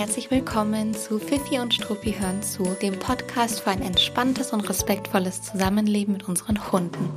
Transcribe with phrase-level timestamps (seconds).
[0.00, 5.42] herzlich willkommen zu Fifi und Struppi hören zu, dem Podcast für ein entspanntes und respektvolles
[5.42, 7.10] Zusammenleben mit unseren Hunden.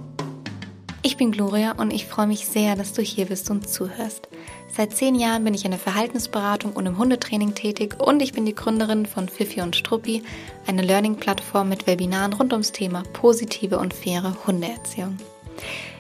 [1.02, 4.28] Ich bin Gloria und ich freue mich sehr, dass du hier bist und zuhörst.
[4.68, 8.46] Seit zehn Jahren bin ich in der Verhaltensberatung und im Hundetraining tätig und ich bin
[8.46, 10.22] die Gründerin von Fifi und Struppi,
[10.68, 15.18] eine Learning-Plattform mit Webinaren rund ums Thema positive und faire Hundeerziehung.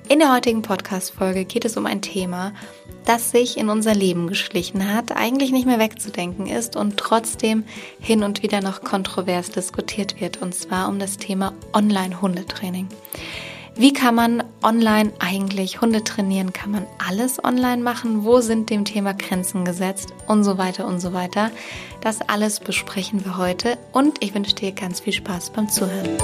[0.09, 2.51] In der heutigen Podcast-Folge geht es um ein Thema,
[3.05, 7.63] das sich in unser Leben geschlichen hat, eigentlich nicht mehr wegzudenken ist und trotzdem
[7.99, 12.89] hin und wieder noch kontrovers diskutiert wird, und zwar um das Thema Online-Hundetraining.
[13.75, 16.53] Wie kann man online eigentlich Hunde trainieren?
[16.53, 18.23] Kann man alles online machen?
[18.23, 20.13] Wo sind dem Thema Grenzen gesetzt?
[20.27, 21.49] Und so weiter und so weiter.
[22.01, 26.17] Das alles besprechen wir heute und ich wünsche dir ganz viel Spaß beim Zuhören.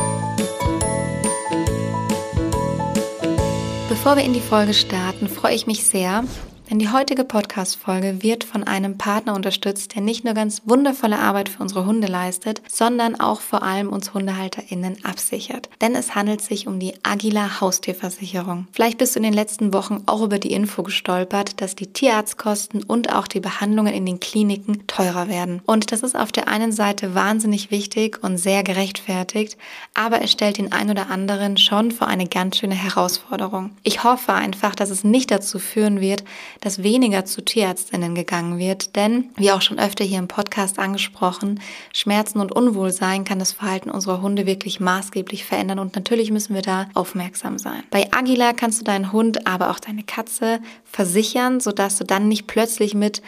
[4.01, 6.23] Bevor wir in die Folge starten, freue ich mich sehr,
[6.69, 11.49] denn die heutige Podcast-Folge wird von einem Partner unterstützt, der nicht nur ganz wundervolle Arbeit
[11.49, 15.69] für unsere Hunde leistet, sondern auch vor allem uns HundehalterInnen absichert.
[15.81, 18.67] Denn es handelt sich um die Agila Haustierversicherung.
[18.71, 22.83] Vielleicht bist du in den letzten Wochen auch über die Info gestolpert, dass die Tierarztkosten
[22.83, 25.61] und auch die Behandlungen in den Kliniken teurer werden.
[25.65, 29.57] Und das ist auf der einen Seite wahnsinnig wichtig und sehr gerechtfertigt,
[29.95, 33.71] aber es stellt den ein oder anderen schon vor eine ganz schöne Herausforderung.
[33.83, 36.23] Ich hoffe einfach, dass es nicht dazu führen wird,
[36.61, 41.59] dass weniger zu Tierärztinnen gegangen wird, denn, wie auch schon öfter hier im Podcast angesprochen,
[41.93, 46.61] Schmerzen und Unwohlsein kann das Verhalten unserer Hunde wirklich maßgeblich verändern und natürlich müssen wir
[46.61, 47.83] da aufmerksam sein.
[47.89, 52.47] Bei Agila kannst du deinen Hund, aber auch deine Katze versichern, sodass du dann nicht
[52.47, 53.21] plötzlich mit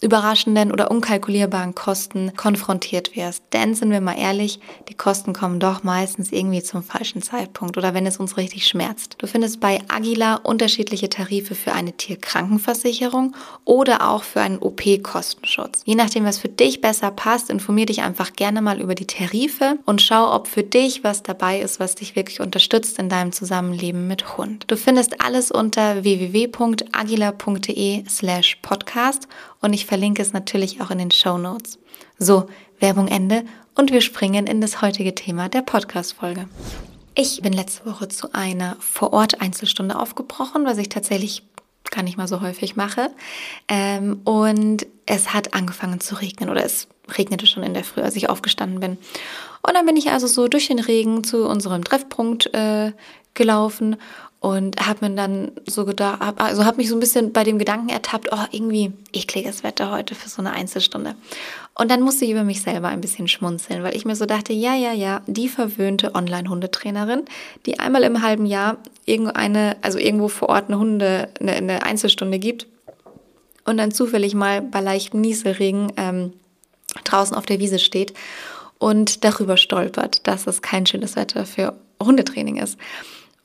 [0.00, 3.42] überraschenden oder unkalkulierbaren Kosten konfrontiert wirst.
[3.52, 7.94] Denn sind wir mal ehrlich, die Kosten kommen doch meistens irgendwie zum falschen Zeitpunkt oder
[7.94, 9.16] wenn es uns richtig schmerzt.
[9.18, 15.82] Du findest bei Agila unterschiedliche Tarife für eine Tierkrankenversicherung oder auch für einen OP-Kostenschutz.
[15.84, 19.78] Je nachdem, was für dich besser passt, informier dich einfach gerne mal über die Tarife
[19.84, 24.06] und schau, ob für dich was dabei ist, was dich wirklich unterstützt in deinem Zusammenleben
[24.06, 24.64] mit Hund.
[24.68, 26.48] Du findest alles unter www.agila.de
[28.08, 29.26] slash podcast
[29.60, 31.78] und ich verlinke es natürlich auch in den Show Notes.
[32.18, 32.46] So,
[32.80, 36.48] Werbung Ende und wir springen in das heutige Thema der Podcast-Folge.
[37.14, 41.42] Ich bin letzte Woche zu einer Vor-Ort-Einzelstunde aufgebrochen, was ich tatsächlich
[41.90, 43.10] gar nicht mal so häufig mache.
[43.66, 46.86] Ähm, und es hat angefangen zu regnen oder es
[47.16, 48.98] regnete schon in der Früh, als ich aufgestanden bin.
[49.62, 52.92] Und dann bin ich also so durch den Regen zu unserem Treffpunkt äh,
[53.38, 53.96] gelaufen
[54.40, 57.58] und habe mir dann so gedacht, hab, also habe mich so ein bisschen bei dem
[57.58, 61.16] Gedanken ertappt, oh, irgendwie ekliges Wetter heute für so eine Einzelstunde.
[61.74, 64.52] Und dann musste ich über mich selber ein bisschen schmunzeln, weil ich mir so dachte,
[64.52, 67.24] ja, ja, ja, die verwöhnte Online-Hundetrainerin,
[67.66, 68.76] die einmal im halben Jahr
[69.06, 72.66] irgendeine, also irgendwo vor Ort eine Hunde, eine, eine Einzelstunde gibt
[73.64, 76.32] und dann zufällig mal bei leichtem Nieselregen ähm,
[77.04, 78.14] draußen auf der Wiese steht
[78.78, 82.78] und darüber stolpert, dass es kein schönes Wetter für Hundetraining ist.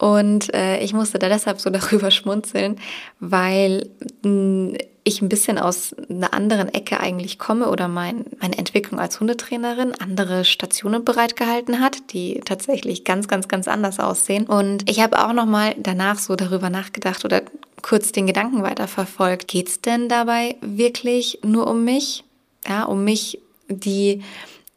[0.03, 2.75] Und äh, ich musste da deshalb so darüber schmunzeln,
[3.21, 3.89] weil
[4.23, 8.99] mh, hm, ich ein bisschen aus einer anderen Ecke eigentlich komme oder mein, meine Entwicklung
[8.99, 14.45] als Hundetrainerin andere Stationen bereitgehalten hat, die tatsächlich ganz, ganz, ganz anders aussehen.
[14.45, 17.41] Und ich habe auch nochmal danach so darüber nachgedacht oder
[17.81, 19.47] kurz den Gedanken weiterverfolgt.
[19.49, 22.23] Geht es denn dabei wirklich nur um mich?
[22.67, 24.21] Ja, um mich, die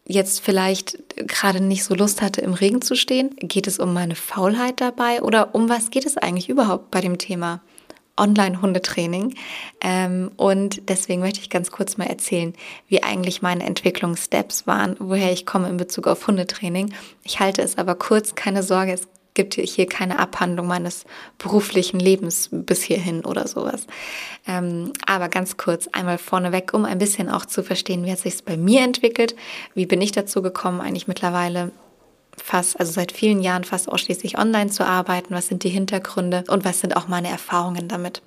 [0.07, 3.35] jetzt vielleicht gerade nicht so Lust hatte, im Regen zu stehen?
[3.37, 7.19] Geht es um meine Faulheit dabei oder um was geht es eigentlich überhaupt bei dem
[7.19, 7.61] Thema
[8.17, 9.35] Online-Hundetraining?
[9.81, 12.55] Ähm, und deswegen möchte ich ganz kurz mal erzählen,
[12.89, 16.95] wie eigentlich meine Entwicklungssteps waren, woher ich komme in Bezug auf Hundetraining.
[17.25, 21.05] Ich halte es aber kurz, keine Sorge, es gibt hier keine Abhandlung meines
[21.39, 23.87] beruflichen Lebens bis hierhin oder sowas.
[24.49, 28.35] Ähm, aber ganz kurz einmal vorneweg, um ein bisschen auch zu verstehen, wie hat sich
[28.35, 29.37] es bei mir entwickelt,
[29.75, 31.71] wie bin ich dazu gekommen, eigentlich mittlerweile
[32.37, 36.65] fast, also seit vielen Jahren fast ausschließlich online zu arbeiten, was sind die Hintergründe und
[36.65, 38.23] was sind auch meine Erfahrungen damit.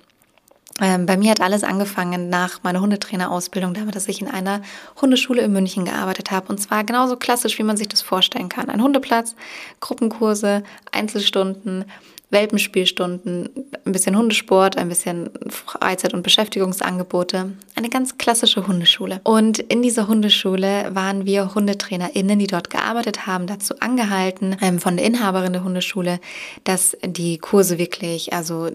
[0.80, 4.62] Ähm, bei mir hat alles angefangen nach meiner Hundetrainerausbildung, damit dass ich in einer
[5.00, 6.48] Hundeschule in München gearbeitet habe.
[6.48, 8.68] Und zwar genauso klassisch, wie man sich das vorstellen kann.
[8.70, 9.34] Ein Hundeplatz,
[9.80, 10.62] Gruppenkurse,
[10.92, 11.84] Einzelstunden,
[12.30, 13.50] Welpenspielstunden,
[13.84, 17.52] ein bisschen Hundesport, ein bisschen Freizeit- und Beschäftigungsangebote.
[17.74, 19.20] Eine ganz klassische Hundeschule.
[19.24, 24.96] Und in dieser Hundeschule waren wir HundetrainerInnen, die dort gearbeitet haben, dazu angehalten, ähm, von
[24.96, 26.20] der Inhaberin der Hundeschule,
[26.62, 28.68] dass die Kurse wirklich, also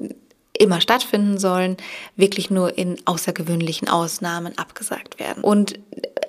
[0.59, 1.77] immer stattfinden sollen,
[2.15, 5.43] wirklich nur in außergewöhnlichen Ausnahmen abgesagt werden.
[5.43, 5.79] Und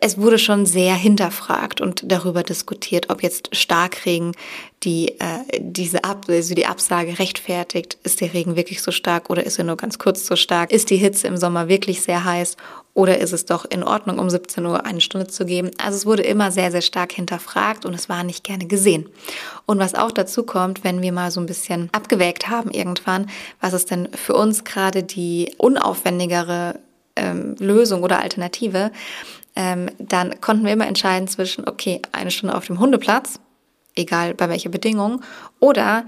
[0.01, 4.33] es wurde schon sehr hinterfragt und darüber diskutiert, ob jetzt Starkregen
[4.83, 7.99] die äh, diese Ab also die Absage rechtfertigt.
[8.03, 10.71] Ist der Regen wirklich so stark oder ist er nur ganz kurz so stark?
[10.71, 12.57] Ist die Hitze im Sommer wirklich sehr heiß
[12.95, 15.71] oder ist es doch in Ordnung, um 17 Uhr eine Stunde zu geben?
[15.83, 19.09] Also es wurde immer sehr, sehr stark hinterfragt und es war nicht gerne gesehen.
[19.67, 23.29] Und was auch dazu kommt, wenn wir mal so ein bisschen abgewägt haben irgendwann,
[23.61, 26.81] was ist denn für uns gerade die unaufwendigere
[27.17, 28.93] ähm, Lösung oder Alternative,
[29.57, 33.41] ähm, dann konnten wir immer entscheiden zwischen, okay, eine Stunde auf dem Hundeplatz,
[33.97, 35.23] egal bei welcher Bedingung,
[35.59, 36.05] oder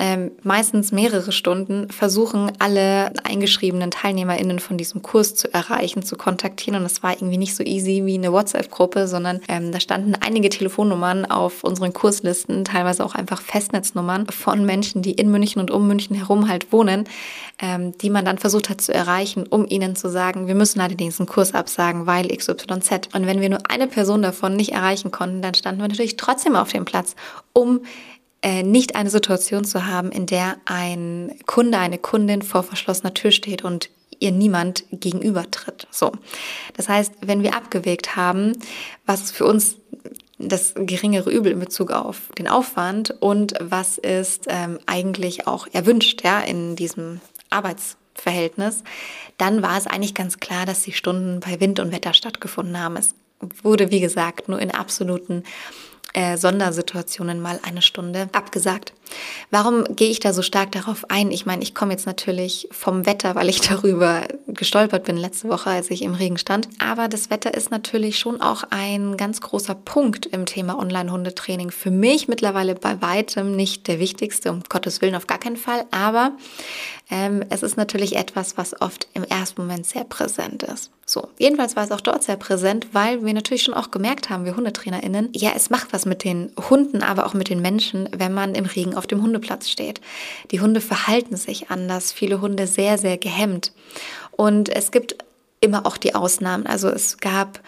[0.00, 6.76] ähm, meistens mehrere Stunden versuchen, alle eingeschriebenen TeilnehmerInnen von diesem Kurs zu erreichen, zu kontaktieren.
[6.76, 10.48] Und das war irgendwie nicht so easy wie eine WhatsApp-Gruppe, sondern ähm, da standen einige
[10.48, 15.86] Telefonnummern auf unseren Kurslisten, teilweise auch einfach Festnetznummern von Menschen, die in München und um
[15.86, 17.04] München herum halt wohnen,
[17.58, 20.94] ähm, die man dann versucht hat zu erreichen, um ihnen zu sagen, wir müssen leider
[20.94, 23.10] diesen Kurs absagen, weil XYZ.
[23.12, 26.56] Und wenn wir nur eine Person davon nicht erreichen konnten, dann standen wir natürlich trotzdem
[26.56, 27.16] auf dem Platz,
[27.52, 27.80] um
[28.42, 33.64] nicht eine Situation zu haben, in der ein Kunde, eine Kundin vor verschlossener Tür steht
[33.64, 35.88] und ihr niemand gegenübertritt.
[35.90, 36.12] So.
[36.76, 38.52] Das heißt, wenn wir abgewegt haben,
[39.06, 39.76] was für uns
[40.38, 46.22] das geringere Übel in Bezug auf den Aufwand und was ist ähm, eigentlich auch erwünscht,
[46.24, 47.20] ja, in diesem
[47.50, 48.82] Arbeitsverhältnis,
[49.36, 52.96] dann war es eigentlich ganz klar, dass die Stunden bei Wind und Wetter stattgefunden haben.
[52.96, 53.14] Es
[53.62, 55.44] wurde, wie gesagt, nur in absoluten
[56.12, 58.92] äh, Sondersituationen mal eine Stunde abgesagt.
[59.50, 61.30] Warum gehe ich da so stark darauf ein?
[61.30, 65.70] Ich meine, ich komme jetzt natürlich vom Wetter, weil ich darüber gestolpert bin letzte Woche,
[65.70, 66.68] als ich im Regen stand.
[66.78, 71.70] Aber das Wetter ist natürlich schon auch ein ganz großer Punkt im Thema Online-Hundetraining.
[71.70, 75.84] Für mich mittlerweile bei weitem nicht der wichtigste, um Gottes Willen auf gar keinen Fall.
[75.90, 76.32] Aber
[77.10, 80.90] ähm, es ist natürlich etwas, was oft im ersten Moment sehr präsent ist.
[81.04, 84.44] So, jedenfalls war es auch dort sehr präsent, weil wir natürlich schon auch gemerkt haben,
[84.44, 88.32] wir HundetrainerInnen, ja, es macht was mit den Hunden, aber auch mit den Menschen, wenn
[88.32, 90.00] man im Regen auf dem Hundeplatz steht.
[90.52, 93.72] Die Hunde verhalten sich anders, viele Hunde sehr, sehr gehemmt.
[94.30, 95.16] Und es gibt
[95.60, 96.66] immer auch die Ausnahmen.
[96.66, 97.60] Also es gab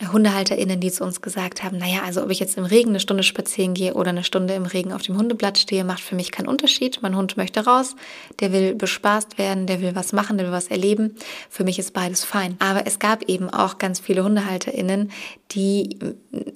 [0.00, 3.22] HundehalterInnen, die zu uns gesagt haben, naja, also ob ich jetzt im Regen eine Stunde
[3.22, 6.48] spazieren gehe oder eine Stunde im Regen auf dem Hundeblatt stehe, macht für mich keinen
[6.48, 7.00] Unterschied.
[7.02, 7.96] Mein Hund möchte raus,
[8.40, 11.16] der will bespaßt werden, der will was machen, der will was erleben.
[11.48, 12.56] Für mich ist beides fein.
[12.60, 15.10] Aber es gab eben auch ganz viele HundehalterInnen,
[15.52, 15.98] die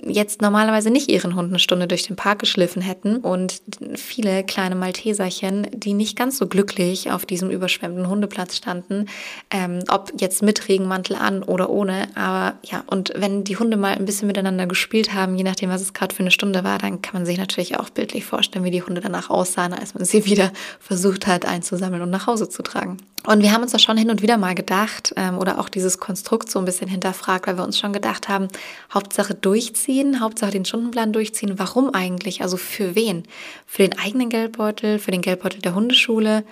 [0.06, 3.60] jetzt normalerweise nicht ihren Hund eine Stunde durch den Park geschliffen hätten und
[3.94, 9.06] viele kleine Malteserchen, die nicht ganz so glücklich auf diesem überschwemmten Hundeplatz standen,
[9.50, 12.08] ähm, ob jetzt mit Regenmantel an oder ohne.
[12.14, 15.70] Aber ja, und wenn wenn die Hunde mal ein bisschen miteinander gespielt haben, je nachdem,
[15.70, 18.64] was es gerade für eine Stunde war, dann kann man sich natürlich auch bildlich vorstellen,
[18.64, 22.48] wie die Hunde danach aussahen, als man sie wieder versucht hat einzusammeln und nach Hause
[22.48, 22.98] zu tragen.
[23.26, 25.98] Und wir haben uns das schon hin und wieder mal gedacht ähm, oder auch dieses
[25.98, 28.48] Konstrukt so ein bisschen hinterfragt, weil wir uns schon gedacht haben,
[28.92, 31.58] Hauptsache durchziehen, Hauptsache den Stundenplan durchziehen.
[31.58, 32.42] Warum eigentlich?
[32.42, 33.24] Also für wen?
[33.66, 36.44] Für den eigenen Geldbeutel, für den Geldbeutel der Hundeschule?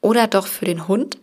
[0.00, 1.18] oder doch für den Hund.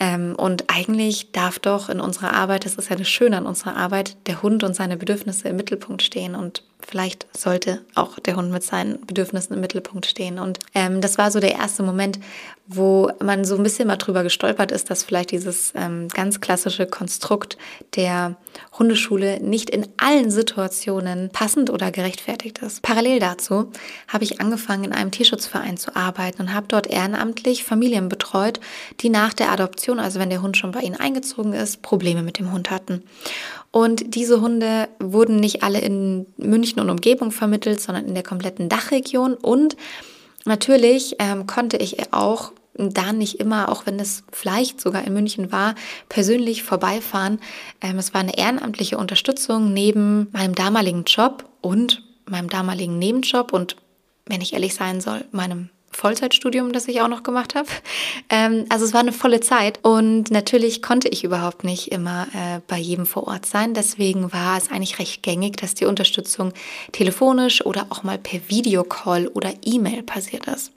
[0.00, 3.76] Ähm, und eigentlich darf doch in unserer Arbeit, das ist ja das Schöne an unserer
[3.76, 6.34] Arbeit, der Hund und seine Bedürfnisse im Mittelpunkt stehen.
[6.34, 10.38] Und vielleicht sollte auch der Hund mit seinen Bedürfnissen im Mittelpunkt stehen.
[10.38, 12.18] Und ähm, das war so der erste Moment,
[12.72, 16.86] wo man so ein bisschen mal drüber gestolpert ist, dass vielleicht dieses ähm, ganz klassische
[16.86, 17.58] Konstrukt
[17.96, 18.36] der
[18.78, 22.82] Hundeschule nicht in allen Situationen passend oder gerechtfertigt ist.
[22.82, 23.72] Parallel dazu
[24.06, 28.60] habe ich angefangen, in einem Tierschutzverein zu arbeiten und habe dort ehrenamtlich Familien betreut,
[29.00, 32.38] die nach der Adoption, also wenn der Hund schon bei ihnen eingezogen ist, Probleme mit
[32.38, 33.02] dem Hund hatten.
[33.72, 38.68] Und diese Hunde wurden nicht alle in München und Umgebung vermittelt, sondern in der kompletten
[38.68, 39.34] Dachregion.
[39.34, 39.76] Und
[40.44, 45.52] natürlich ähm, konnte ich auch da nicht immer, auch wenn es vielleicht sogar in München
[45.52, 45.74] war,
[46.08, 47.40] persönlich vorbeifahren.
[47.80, 53.76] Ähm, es war eine ehrenamtliche Unterstützung neben meinem damaligen Job und meinem damaligen Nebenjob und,
[54.26, 57.68] wenn ich ehrlich sein soll, meinem Vollzeitstudium, das ich auch noch gemacht habe.
[58.32, 62.60] Ähm, also es war eine volle Zeit und natürlich konnte ich überhaupt nicht immer äh,
[62.68, 63.74] bei jedem vor Ort sein.
[63.74, 66.52] Deswegen war es eigentlich recht gängig, dass die Unterstützung
[66.92, 70.70] telefonisch oder auch mal per Videocall oder E-Mail passiert ist.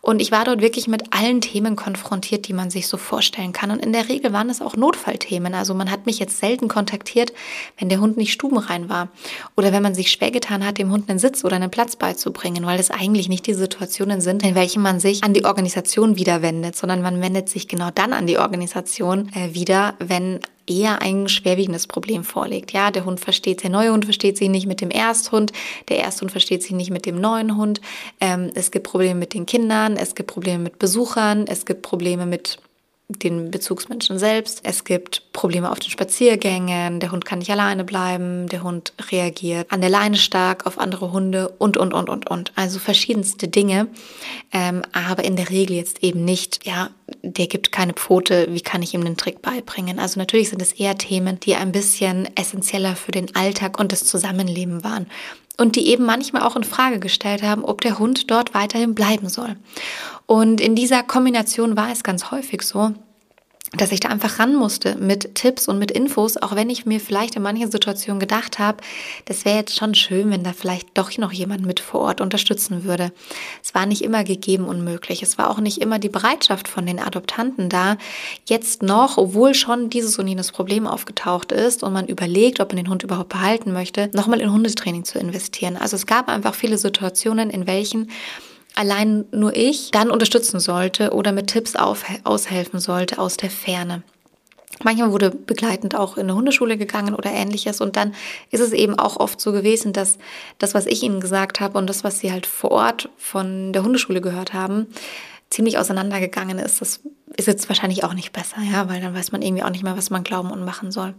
[0.00, 3.70] Und ich war dort wirklich mit allen Themen konfrontiert, die man sich so vorstellen kann.
[3.70, 5.54] Und in der Regel waren es auch Notfallthemen.
[5.54, 7.32] Also man hat mich jetzt selten kontaktiert,
[7.78, 9.10] wenn der Hund nicht stubenrein war.
[9.56, 12.66] Oder wenn man sich schwer getan hat, dem Hund einen Sitz oder einen Platz beizubringen,
[12.66, 16.42] weil das eigentlich nicht die Situationen sind, in welchen man sich an die Organisation wieder
[16.42, 21.28] wendet, sondern man wendet sich genau dann an die Organisation äh, wieder, wenn eher ein
[21.28, 22.72] schwerwiegendes Problem vorliegt.
[22.72, 25.52] Ja, der Hund versteht, der neue Hund versteht sich nicht mit dem Ersthund,
[25.88, 27.80] der Ersthund versteht sich nicht mit dem neuen Hund.
[28.20, 32.26] Ähm, es gibt Probleme mit den Kindern, es gibt Probleme mit Besuchern, es gibt Probleme
[32.26, 32.58] mit
[33.12, 34.60] den Bezugsmenschen selbst.
[34.62, 37.00] Es gibt Probleme auf den Spaziergängen.
[37.00, 38.48] Der Hund kann nicht alleine bleiben.
[38.48, 42.52] Der Hund reagiert an der Leine stark auf andere Hunde und, und, und, und, und.
[42.56, 43.88] Also verschiedenste Dinge.
[44.52, 46.90] Ähm, aber in der Regel jetzt eben nicht, ja,
[47.22, 48.48] der gibt keine Pfote.
[48.50, 49.98] Wie kann ich ihm den Trick beibringen?
[49.98, 54.04] Also natürlich sind es eher Themen, die ein bisschen essentieller für den Alltag und das
[54.04, 55.06] Zusammenleben waren
[55.62, 59.28] und die eben manchmal auch in Frage gestellt haben, ob der Hund dort weiterhin bleiben
[59.28, 59.54] soll.
[60.26, 62.92] Und in dieser Kombination war es ganz häufig so,
[63.74, 67.00] dass ich da einfach ran musste mit Tipps und mit Infos, auch wenn ich mir
[67.00, 68.78] vielleicht in manchen Situationen gedacht habe,
[69.24, 72.84] das wäre jetzt schon schön, wenn da vielleicht doch noch jemand mit vor Ort unterstützen
[72.84, 73.12] würde.
[73.62, 75.22] Es war nicht immer gegeben und möglich.
[75.22, 77.96] Es war auch nicht immer die Bereitschaft von den Adoptanten da,
[78.46, 82.76] jetzt noch, obwohl schon dieses und jenes Problem aufgetaucht ist und man überlegt, ob man
[82.76, 85.78] den Hund überhaupt behalten möchte, nochmal in Hundetraining zu investieren.
[85.78, 88.10] Also es gab einfach viele Situationen, in welchen
[88.74, 94.02] allein nur ich dann unterstützen sollte oder mit Tipps auf, aushelfen sollte aus der Ferne.
[94.82, 97.80] Manchmal wurde begleitend auch in eine Hundeschule gegangen oder ähnliches.
[97.80, 98.14] Und dann
[98.50, 100.18] ist es eben auch oft so gewesen, dass
[100.58, 103.84] das, was ich ihnen gesagt habe und das, was sie halt vor Ort von der
[103.84, 104.86] Hundeschule gehört haben,
[105.50, 106.80] ziemlich auseinandergegangen ist.
[106.80, 107.00] Das
[107.36, 109.96] ist jetzt wahrscheinlich auch nicht besser, ja, weil dann weiß man irgendwie auch nicht mehr,
[109.96, 111.14] was man glauben und machen soll.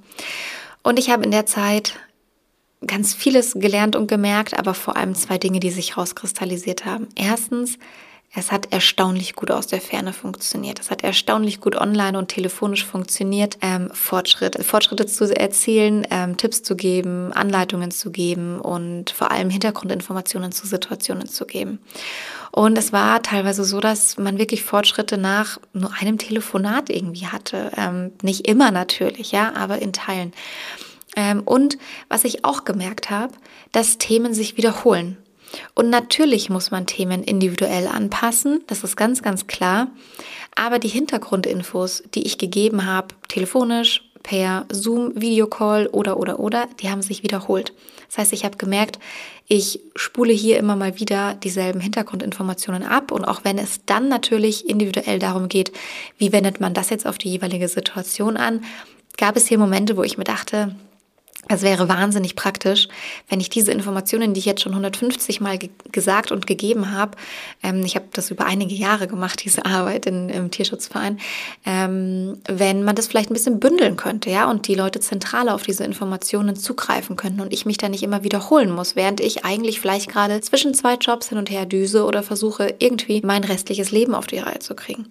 [0.82, 1.94] Und ich habe in der Zeit
[2.88, 7.08] ganz vieles gelernt und gemerkt, aber vor allem zwei Dinge, die sich rauskristallisiert haben.
[7.16, 7.78] Erstens,
[8.36, 10.80] es hat erstaunlich gut aus der Ferne funktioniert.
[10.80, 16.64] Es hat erstaunlich gut online und telefonisch funktioniert, ähm, Fortschritte, Fortschritte zu erzielen, ähm, Tipps
[16.64, 21.78] zu geben, Anleitungen zu geben und vor allem Hintergrundinformationen zu Situationen zu geben.
[22.52, 27.72] Und es war teilweise so, dass man wirklich Fortschritte nach nur einem Telefonat irgendwie hatte.
[27.78, 30.34] Ähm, nicht immer natürlich, ja, aber in Teilen.
[31.16, 31.78] Ähm, und
[32.10, 33.34] was ich auch gemerkt habe,
[33.72, 35.18] dass Themen sich wiederholen.
[35.76, 39.92] Und natürlich muss man Themen individuell anpassen, das ist ganz, ganz klar.
[40.56, 46.90] Aber die Hintergrundinfos, die ich gegeben habe, telefonisch, per Zoom, Videocall oder, oder, oder, die
[46.90, 47.74] haben sich wiederholt.
[48.08, 48.98] Das heißt, ich habe gemerkt,
[49.48, 53.12] ich spule hier immer mal wieder dieselben Hintergrundinformationen ab.
[53.12, 55.74] Und auch wenn es dann natürlich individuell darum geht,
[56.18, 58.64] wie wendet man das jetzt auf die jeweilige Situation an,
[59.18, 60.74] gab es hier Momente, wo ich mir dachte,
[61.50, 62.88] es wäre wahnsinnig praktisch,
[63.28, 67.18] wenn ich diese Informationen, die ich jetzt schon 150 Mal ge gesagt und gegeben habe,
[67.62, 71.20] ähm, ich habe das über einige Jahre gemacht, diese Arbeit in, im Tierschutzverein,
[71.66, 75.64] ähm, wenn man das vielleicht ein bisschen bündeln könnte, ja, und die Leute zentral auf
[75.64, 79.82] diese Informationen zugreifen könnten und ich mich da nicht immer wiederholen muss, während ich eigentlich
[79.82, 84.16] vielleicht gerade zwischen zwei Jobs hin und her düse oder versuche, irgendwie mein restliches Leben
[84.16, 85.08] auf die Reihe zu kriegen.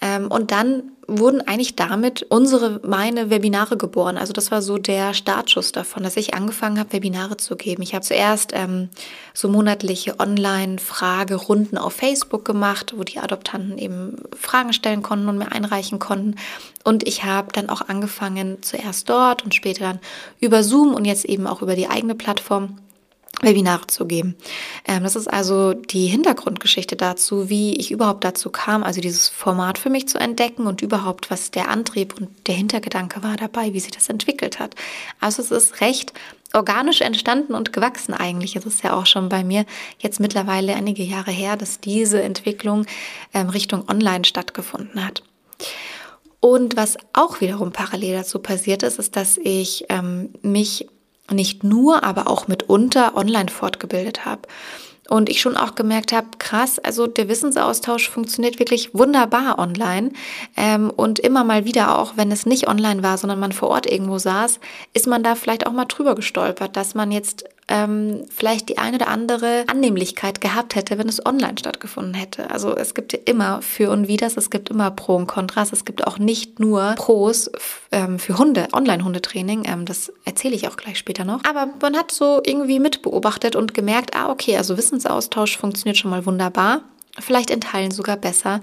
[0.00, 4.16] Ähm, und dann wurden eigentlich damit unsere, meine Webinare geboren.
[4.16, 7.82] Also das war so der Startschuss davon, dass ich angefangen habe, Webinare zu geben.
[7.82, 8.88] Ich habe zuerst ähm,
[9.32, 15.52] so monatliche Online-Fragerunden auf Facebook gemacht, wo die Adoptanten eben Fragen stellen konnten und mir
[15.52, 16.36] einreichen konnten.
[16.84, 20.00] Und ich habe dann auch angefangen, zuerst dort und später dann
[20.40, 22.78] über Zoom und jetzt eben auch über die eigene Plattform
[23.42, 24.36] Webinare zu geben.
[24.86, 29.78] Ähm, das ist also die Hintergrundgeschichte dazu, wie ich überhaupt dazu kam, also dieses Format
[29.78, 33.80] für mich zu entdecken und überhaupt, was der Antrieb und der Hintergedanke war dabei, wie
[33.80, 34.74] sich das entwickelt hat.
[35.20, 36.12] Also es ist recht
[36.54, 38.56] organisch entstanden und gewachsen eigentlich.
[38.56, 39.66] Es ist ja auch schon bei mir
[39.98, 42.86] jetzt mittlerweile einige Jahre her, dass diese Entwicklung
[43.34, 45.22] ähm, Richtung Online stattgefunden hat.
[46.40, 50.86] Und was auch wiederum parallel dazu passiert ist, ist, dass ich ähm, mich
[51.30, 54.42] nicht nur, aber auch mitunter online fortgebildet habe.
[55.10, 60.12] Und ich schon auch gemerkt habe, krass, also der Wissensaustausch funktioniert wirklich wunderbar online.
[60.56, 63.90] Ähm, und immer mal wieder, auch wenn es nicht online war, sondern man vor Ort
[63.90, 64.60] irgendwo saß,
[64.94, 68.96] ist man da vielleicht auch mal drüber gestolpert, dass man jetzt ähm, vielleicht die eine
[68.96, 72.50] oder andere Annehmlichkeit gehabt hätte, wenn es online stattgefunden hätte.
[72.50, 75.84] Also es gibt ja immer für und widers, es gibt immer Pro und Kontras, es
[75.84, 77.50] gibt auch nicht nur Pros
[77.92, 81.44] ähm, für Hunde, Online-Hundetraining, ähm, das erzähle ich auch gleich später noch.
[81.44, 86.26] Aber man hat so irgendwie mitbeobachtet und gemerkt, ah okay, also Wissensaustausch funktioniert schon mal
[86.26, 86.82] wunderbar
[87.18, 88.60] vielleicht in Teilen sogar besser,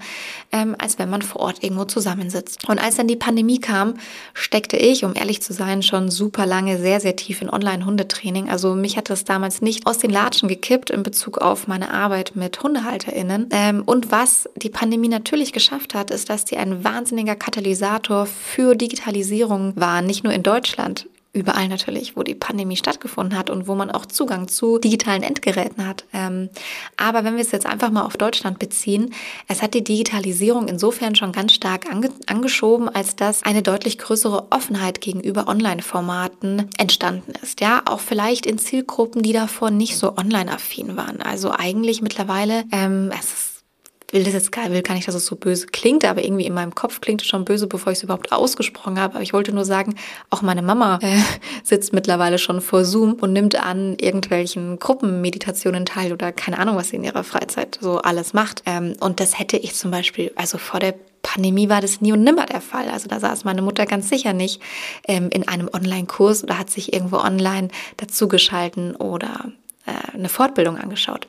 [0.50, 2.68] ähm, als wenn man vor Ort irgendwo zusammensitzt.
[2.68, 3.94] Und als dann die Pandemie kam,
[4.34, 8.50] steckte ich, um ehrlich zu sein, schon super lange sehr, sehr tief in Online-Hundetraining.
[8.50, 12.32] Also mich hat das damals nicht aus den Latschen gekippt in Bezug auf meine Arbeit
[12.34, 13.48] mit HundehalterInnen.
[13.50, 18.74] Ähm, und was die Pandemie natürlich geschafft hat, ist, dass sie ein wahnsinniger Katalysator für
[18.74, 23.74] Digitalisierung war, nicht nur in Deutschland, überall natürlich, wo die Pandemie stattgefunden hat und wo
[23.74, 26.04] man auch Zugang zu digitalen Endgeräten hat.
[26.12, 26.50] Ähm,
[26.96, 29.14] aber wenn wir es jetzt einfach mal auf Deutschland beziehen,
[29.48, 34.48] es hat die Digitalisierung insofern schon ganz stark ange angeschoben, als dass eine deutlich größere
[34.50, 37.60] Offenheit gegenüber Online-Formaten entstanden ist.
[37.60, 41.22] Ja, auch vielleicht in Zielgruppen, die davor nicht so online-affin waren.
[41.22, 43.51] Also eigentlich mittlerweile, ähm, es ist
[44.12, 46.54] will das jetzt gar, will gar nicht, dass es so böse klingt, aber irgendwie in
[46.54, 49.14] meinem Kopf klingt es schon böse, bevor ich es überhaupt ausgesprochen habe.
[49.14, 49.96] Aber ich wollte nur sagen,
[50.30, 51.18] auch meine Mama äh,
[51.64, 56.90] sitzt mittlerweile schon vor Zoom und nimmt an irgendwelchen Gruppenmeditationen teil oder keine Ahnung, was
[56.90, 58.62] sie in ihrer Freizeit so alles macht.
[58.66, 62.22] Ähm, und das hätte ich zum Beispiel, also vor der Pandemie war das nie und
[62.22, 62.88] nimmer der Fall.
[62.88, 64.60] Also da saß meine Mutter ganz sicher nicht
[65.08, 69.52] ähm, in einem Online-Kurs oder hat sich irgendwo online dazugeschalten oder
[69.86, 71.28] äh, eine Fortbildung angeschaut.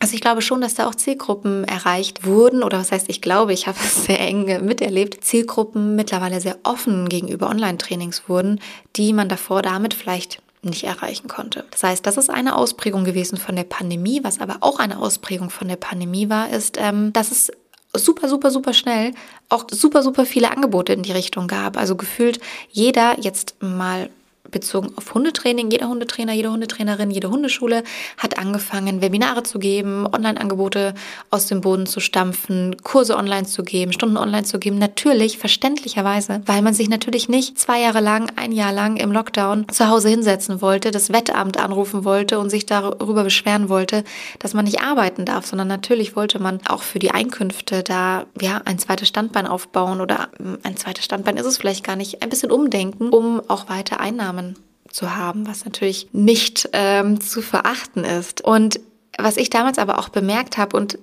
[0.00, 3.52] Also ich glaube schon, dass da auch Zielgruppen erreicht wurden oder was heißt ich glaube,
[3.52, 8.60] ich habe es sehr eng miterlebt, Zielgruppen mittlerweile sehr offen gegenüber Online-Trainings wurden,
[8.96, 11.64] die man davor damit vielleicht nicht erreichen konnte.
[11.70, 14.20] Das heißt, das ist eine Ausprägung gewesen von der Pandemie.
[14.24, 17.52] Was aber auch eine Ausprägung von der Pandemie war, ist, ähm, dass es
[17.94, 19.12] super, super, super schnell
[19.48, 21.76] auch super, super viele Angebote in die Richtung gab.
[21.76, 24.10] Also gefühlt jeder jetzt mal
[24.54, 25.70] bezogen auf Hundetraining.
[25.70, 27.82] Jeder Hundetrainer, jede Hundetrainerin, jede Hundeschule
[28.16, 30.94] hat angefangen, Webinare zu geben, Online-Angebote
[31.30, 34.78] aus dem Boden zu stampfen, Kurse online zu geben, Stunden online zu geben.
[34.78, 39.66] Natürlich, verständlicherweise, weil man sich natürlich nicht zwei Jahre lang, ein Jahr lang im Lockdown
[39.68, 44.04] zu Hause hinsetzen wollte, das Wettamt anrufen wollte und sich darüber beschweren wollte,
[44.38, 48.62] dass man nicht arbeiten darf, sondern natürlich wollte man auch für die Einkünfte da ja
[48.64, 52.28] ein zweites Standbein aufbauen oder hm, ein zweites Standbein ist es vielleicht gar nicht, ein
[52.28, 54.43] bisschen umdenken, um auch weiter Einnahmen
[54.90, 58.42] zu haben, was natürlich nicht ähm, zu verachten ist.
[58.42, 58.80] Und
[59.18, 60.98] was ich damals aber auch bemerkt habe, und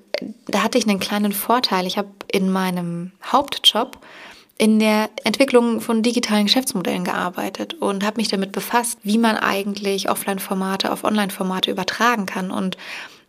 [0.48, 4.00] da hatte ich einen kleinen Vorteil, ich habe in meinem Hauptjob
[4.57, 10.10] in der Entwicklung von digitalen Geschäftsmodellen gearbeitet und habe mich damit befasst, wie man eigentlich
[10.10, 12.51] Offline-Formate auf Online-Formate übertragen kann.
[12.51, 12.77] Und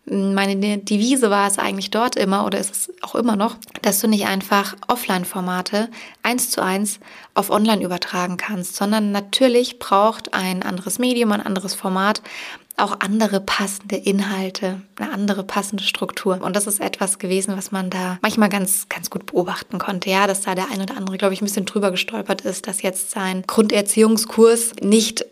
[0.05, 4.09] meine Devise war es eigentlich dort immer oder ist es auch immer noch, dass du
[4.09, 5.89] nicht einfach Offline-Formate
[6.23, 6.99] eins zu eins
[7.35, 12.21] auf Online übertragen kannst, sondern natürlich braucht ein anderes Medium, ein anderes Format
[12.77, 16.41] auch andere passende Inhalte, eine andere passende Struktur.
[16.43, 20.11] Und das ist etwas gewesen, was man da manchmal ganz, ganz gut beobachten konnte.
[20.11, 22.83] Ja, dass da der ein oder andere, glaube ich, ein bisschen drüber gestolpert ist, dass
[22.83, 25.27] jetzt sein Grunderziehungskurs nicht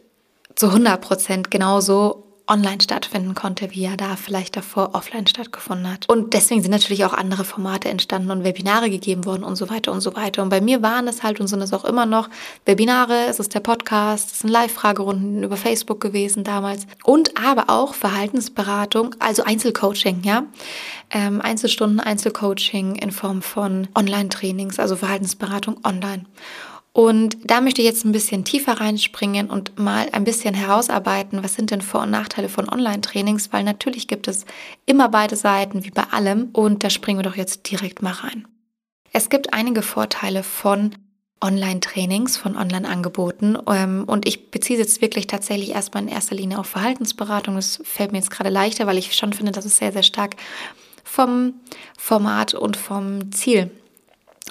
[0.55, 6.09] zu 100 Prozent genauso online stattfinden konnte, wie er da vielleicht davor offline stattgefunden hat.
[6.09, 9.93] Und deswegen sind natürlich auch andere Formate entstanden und Webinare gegeben worden und so weiter
[9.93, 10.43] und so weiter.
[10.43, 12.29] Und bei mir waren es halt und sind es auch immer noch
[12.67, 17.95] Webinare, es ist der Podcast, es sind Live-Fragerunden über Facebook gewesen damals und aber auch
[17.95, 20.45] Verhaltensberatung, also Einzelcoaching, ja.
[21.13, 26.27] Ähm, Einzelstunden, Einzelcoaching in Form von Online-Trainings, also Verhaltensberatung online.
[26.93, 31.55] Und da möchte ich jetzt ein bisschen tiefer reinspringen und mal ein bisschen herausarbeiten, was
[31.55, 34.45] sind denn Vor- und Nachteile von Online-Trainings, weil natürlich gibt es
[34.87, 36.49] immer beide Seiten, wie bei allem.
[36.53, 38.49] Und da springen wir doch jetzt direkt mal rein.
[39.13, 40.97] Es gibt einige Vorteile von
[41.41, 43.57] Online-Trainings, von Online-Angeboten.
[43.69, 47.55] Ähm, und ich beziehe jetzt wirklich tatsächlich erstmal in erster Linie auf Verhaltensberatung.
[47.55, 50.37] Das fällt mir jetzt gerade leichter, weil ich schon finde, dass es sehr, sehr stark
[51.05, 51.55] vom
[51.97, 53.71] Format und vom Ziel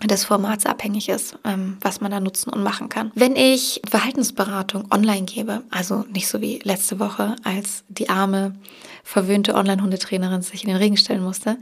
[0.04, 3.12] des Formats abhängig ist, ähm, was man da nutzen und machen kann.
[3.16, 8.54] Wenn ich Verhaltensberatung online gebe, also nicht so wie letzte Woche, als die arme,
[9.04, 11.58] verwöhnte Online-Hundetrainerin sich in den Regen stellen musste,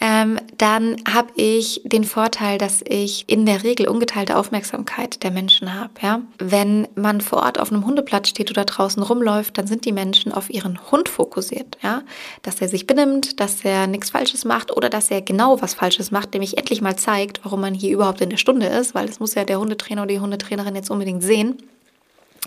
[0.00, 5.72] ähm, dann habe ich den Vorteil, dass ich in der Regel ungeteilte Aufmerksamkeit der Menschen
[5.74, 5.92] habe.
[6.02, 6.22] Ja?
[6.38, 10.32] Wenn man vor Ort auf einem Hundeplatz steht oder draußen rumläuft, dann sind die Menschen
[10.32, 11.78] auf ihren Hund fokussiert.
[11.82, 12.02] Ja?
[12.42, 16.10] Dass er sich benimmt, dass er nichts Falsches macht oder dass er genau was Falsches
[16.10, 19.20] macht, nämlich endlich mal zeigt, warum man hier überhaupt in der Stunde ist, weil das
[19.20, 21.62] muss ja der Hundetrainer oder die Hundetrainerin jetzt unbedingt sehen.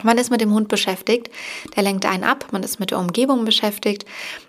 [0.03, 1.29] Man ist mit dem Hund beschäftigt,
[1.75, 4.05] der lenkt einen ab, man ist mit der Umgebung beschäftigt,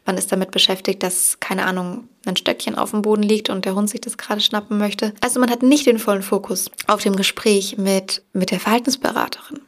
[0.06, 3.74] man ist damit beschäftigt, dass, keine Ahnung, ein Stöckchen auf dem Boden liegt und der
[3.74, 5.12] Hund sich das gerade schnappen möchte.
[5.20, 9.60] Also man hat nicht den vollen Fokus auf dem Gespräch mit, mit der Verhaltensberaterin.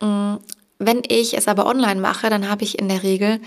[0.00, 0.36] Mm,
[0.78, 3.40] wenn ich es aber online mache, dann habe ich in der Regel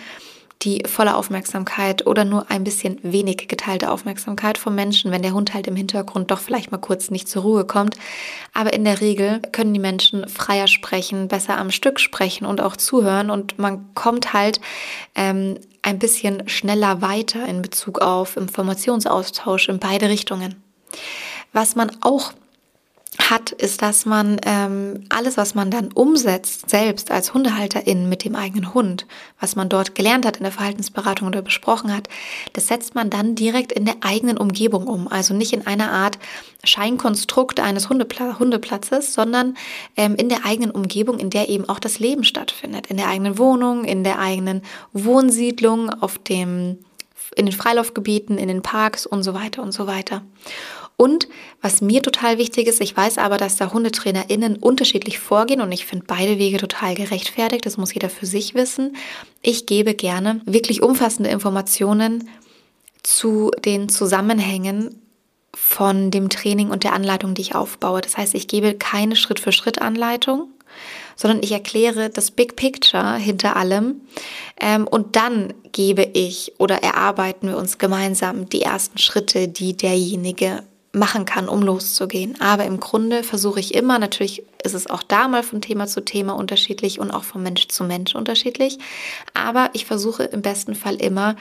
[0.63, 5.54] die volle Aufmerksamkeit oder nur ein bisschen wenig geteilte Aufmerksamkeit vom Menschen, wenn der Hund
[5.54, 7.95] halt im Hintergrund doch vielleicht mal kurz nicht zur Ruhe kommt.
[8.54, 12.76] Aber in der Regel können die Menschen freier sprechen, besser am Stück sprechen und auch
[12.76, 14.62] zuhören und man kommt halt
[15.15, 20.62] ähm, ein bisschen schneller weiter in Bezug auf Informationsaustausch in beide Richtungen.
[21.54, 22.34] Was man auch
[23.19, 28.36] hat, ist, dass man ähm, alles, was man dann umsetzt, selbst als Hundehalterin mit dem
[28.36, 29.06] eigenen Hund,
[29.39, 32.08] was man dort gelernt hat in der Verhaltensberatung oder besprochen hat,
[32.54, 35.10] das setzt man dann direkt in der eigenen Umgebung um.
[35.10, 36.19] Also nicht in einer Art
[36.63, 39.58] Scheinkonstrukt eines Hundepla Hundeplatzes, sondern
[39.97, 42.88] ähm, in der eigenen Umgebung, in der eben auch das Leben stattfindet.
[42.88, 44.62] In der eigenen Wohnung, in der eigenen
[44.93, 46.78] Wohnsiedlung, auf dem,
[47.36, 50.21] in den Freilaufgebieten, in den Parks und so weiter und so weiter.
[51.01, 51.27] Und
[51.63, 55.87] was mir total wichtig ist, ich weiß aber, dass da HundetrainerInnen unterschiedlich vorgehen und ich
[55.87, 57.65] finde beide Wege total gerechtfertigt.
[57.65, 58.95] Das muss jeder für sich wissen.
[59.41, 62.29] Ich gebe gerne wirklich umfassende Informationen
[63.01, 65.01] zu den Zusammenhängen
[65.55, 68.01] von dem Training und der Anleitung, die ich aufbaue.
[68.01, 70.49] Das heißt, ich gebe keine Schritt-für-Schritt-Anleitung,
[71.15, 74.01] sondern ich erkläre das Big Picture hinter allem
[74.59, 80.61] ähm, und dann gebe ich oder erarbeiten wir uns gemeinsam die ersten Schritte, die derjenige
[80.93, 82.39] machen kann, um loszugehen.
[82.41, 86.01] Aber im Grunde versuche ich immer, natürlich ist es auch da mal von Thema zu
[86.01, 88.77] Thema unterschiedlich und auch von Mensch zu Mensch unterschiedlich,
[89.34, 91.36] aber ich versuche im besten Fall immer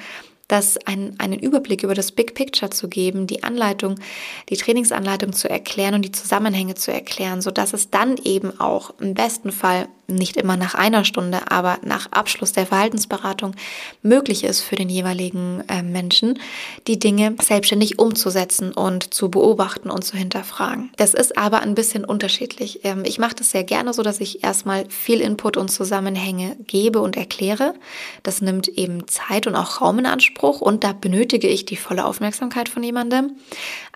[0.51, 3.97] das einen, einen Überblick über das Big Picture zu geben, die Anleitung,
[4.49, 9.15] die Trainingsanleitung zu erklären und die Zusammenhänge zu erklären, sodass es dann eben auch im
[9.15, 13.55] besten Fall nicht immer nach einer Stunde, aber nach Abschluss der Verhaltensberatung
[14.03, 16.38] möglich ist für den jeweiligen äh, Menschen,
[16.87, 20.90] die Dinge selbstständig umzusetzen und zu beobachten und zu hinterfragen.
[20.96, 22.81] Das ist aber ein bisschen unterschiedlich.
[22.85, 27.01] Ähm, ich mache das sehr gerne so, dass ich erstmal viel Input und Zusammenhänge gebe
[27.01, 27.75] und erkläre.
[28.23, 32.05] Das nimmt eben Zeit und auch Raum in Anspruch und da benötige ich die volle
[32.05, 33.37] Aufmerksamkeit von jemandem.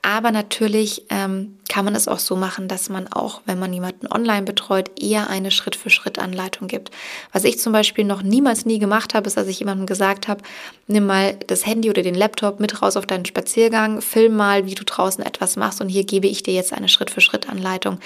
[0.03, 4.07] Aber natürlich ähm, kann man es auch so machen, dass man auch, wenn man jemanden
[4.07, 6.91] online betreut, eher eine Schritt-für-Schritt-Anleitung gibt.
[7.33, 10.43] Was ich zum Beispiel noch niemals nie gemacht habe, ist, dass ich jemandem gesagt habe,
[10.87, 14.75] nimm mal das Handy oder den Laptop mit raus auf deinen Spaziergang, film mal, wie
[14.75, 17.99] du draußen etwas machst und hier gebe ich dir jetzt eine Schritt-für-Schritt-Anleitung.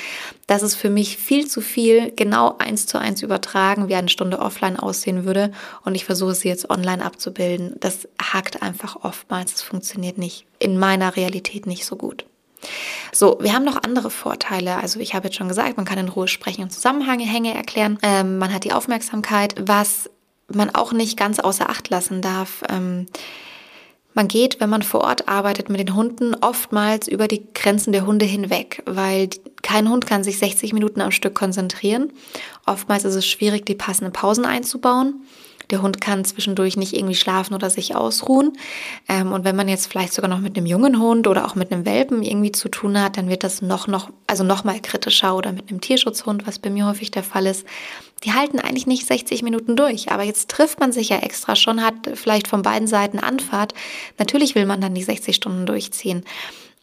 [0.47, 4.39] Das ist für mich viel zu viel, genau eins zu eins übertragen, wie eine Stunde
[4.39, 5.53] offline aussehen würde
[5.85, 7.75] und ich versuche sie jetzt online abzubilden.
[7.81, 12.25] Das hakt einfach oftmals, es funktioniert nicht in meiner Realität nicht so gut.
[13.13, 14.77] So, wir haben noch andere Vorteile.
[14.77, 17.99] Also ich habe jetzt schon gesagt, man kann in Ruhe sprechen und Zusammenhänge erklären.
[18.03, 20.11] Ähm, man hat die Aufmerksamkeit, was
[20.53, 22.63] man auch nicht ganz außer Acht lassen darf.
[22.69, 23.07] Ähm,
[24.15, 28.05] man geht, wenn man vor Ort arbeitet mit den Hunden, oftmals über die Grenzen der
[28.05, 29.29] Hunde hinweg, weil
[29.63, 32.13] kein Hund kann sich 60 Minuten am Stück konzentrieren.
[32.67, 35.23] Oftmals ist es schwierig, die passenden Pausen einzubauen.
[35.71, 38.57] Der Hund kann zwischendurch nicht irgendwie schlafen oder sich ausruhen.
[39.09, 41.71] Ähm, und wenn man jetzt vielleicht sogar noch mit einem jungen Hund oder auch mit
[41.71, 45.37] einem Welpen irgendwie zu tun hat, dann wird das noch, noch, also noch mal kritischer
[45.37, 47.67] oder mit einem Tierschutzhund, was bei mir häufig der Fall ist.
[48.25, 51.85] Die halten eigentlich nicht 60 Minuten durch, aber jetzt trifft man sich ja extra schon,
[51.85, 53.75] hat vielleicht von beiden Seiten Anfahrt.
[54.19, 56.25] Natürlich will man dann die 60 Stunden durchziehen.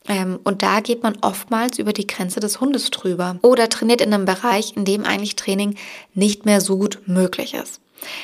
[0.07, 4.13] Ähm, und da geht man oftmals über die Grenze des Hundes drüber oder trainiert in
[4.13, 5.75] einem Bereich, in dem eigentlich Training
[6.13, 7.81] nicht mehr so gut möglich ist.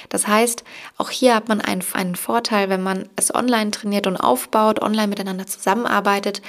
[0.10, 0.63] Das heißt,
[0.97, 5.07] auch hier hat man einen, einen Vorteil, wenn man es online trainiert und aufbaut, online
[5.07, 6.41] miteinander zusammenarbeitet,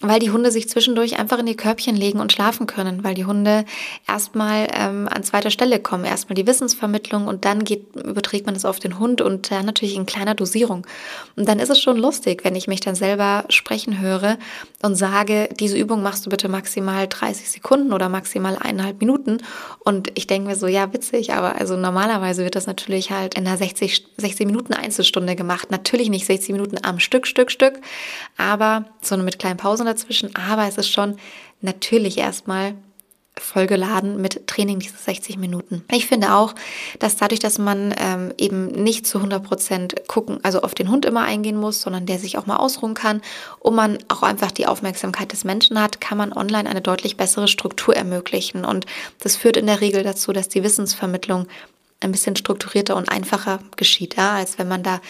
[0.00, 3.24] weil die Hunde sich zwischendurch einfach in die Körbchen legen und schlafen können, weil die
[3.24, 3.64] Hunde
[4.06, 6.04] erstmal ähm, an zweiter Stelle kommen.
[6.04, 9.96] Erstmal die Wissensvermittlung und dann geht, überträgt man es auf den Hund und dann natürlich
[9.96, 10.86] in kleiner Dosierung.
[11.34, 14.38] Und dann ist es schon lustig, wenn ich mich dann selber sprechen höre
[14.82, 19.38] und sage, diese Übung machst du bitte maximal 30 Sekunden oder maximal eineinhalb Minuten.
[19.80, 23.48] Und ich denke mir so, ja, witzig, aber also normalerweise wird das natürlich halt in
[23.48, 25.72] einer 60, 60 Minuten Einzelstunde gemacht.
[25.72, 27.80] Natürlich nicht 60 Minuten am Stück, Stück, Stück,
[28.36, 31.16] aber so mit kleinen Pausen dazwischen, aber es ist schon
[31.60, 32.74] natürlich erstmal
[33.40, 35.84] vollgeladen mit Training diese 60 Minuten.
[35.92, 36.54] Ich finde auch,
[36.98, 41.06] dass dadurch, dass man ähm, eben nicht zu 100 Prozent gucken, also auf den Hund
[41.06, 43.22] immer eingehen muss, sondern der sich auch mal ausruhen kann
[43.60, 47.48] und man auch einfach die Aufmerksamkeit des Menschen hat, kann man online eine deutlich bessere
[47.48, 48.64] Struktur ermöglichen.
[48.64, 48.86] Und
[49.20, 51.46] das führt in der Regel dazu, dass die Wissensvermittlung
[52.00, 55.00] ein bisschen strukturierter und einfacher geschieht, ja, als wenn man da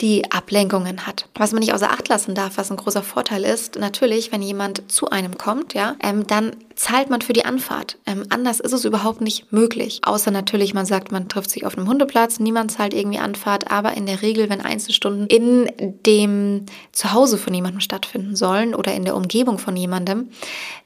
[0.00, 1.26] die Ablenkungen hat.
[1.34, 4.90] Was man nicht außer Acht lassen darf, was ein großer Vorteil ist, natürlich, wenn jemand
[4.90, 7.98] zu einem kommt, ja, ähm, dann zahlt man für die Anfahrt.
[8.04, 10.00] Ähm, anders ist es überhaupt nicht möglich.
[10.04, 13.96] Außer natürlich, man sagt, man trifft sich auf einem Hundeplatz, niemand zahlt irgendwie Anfahrt, aber
[13.96, 15.70] in der Regel, wenn Einzelstunden in
[16.04, 20.30] dem Zuhause von jemandem stattfinden sollen oder in der Umgebung von jemandem,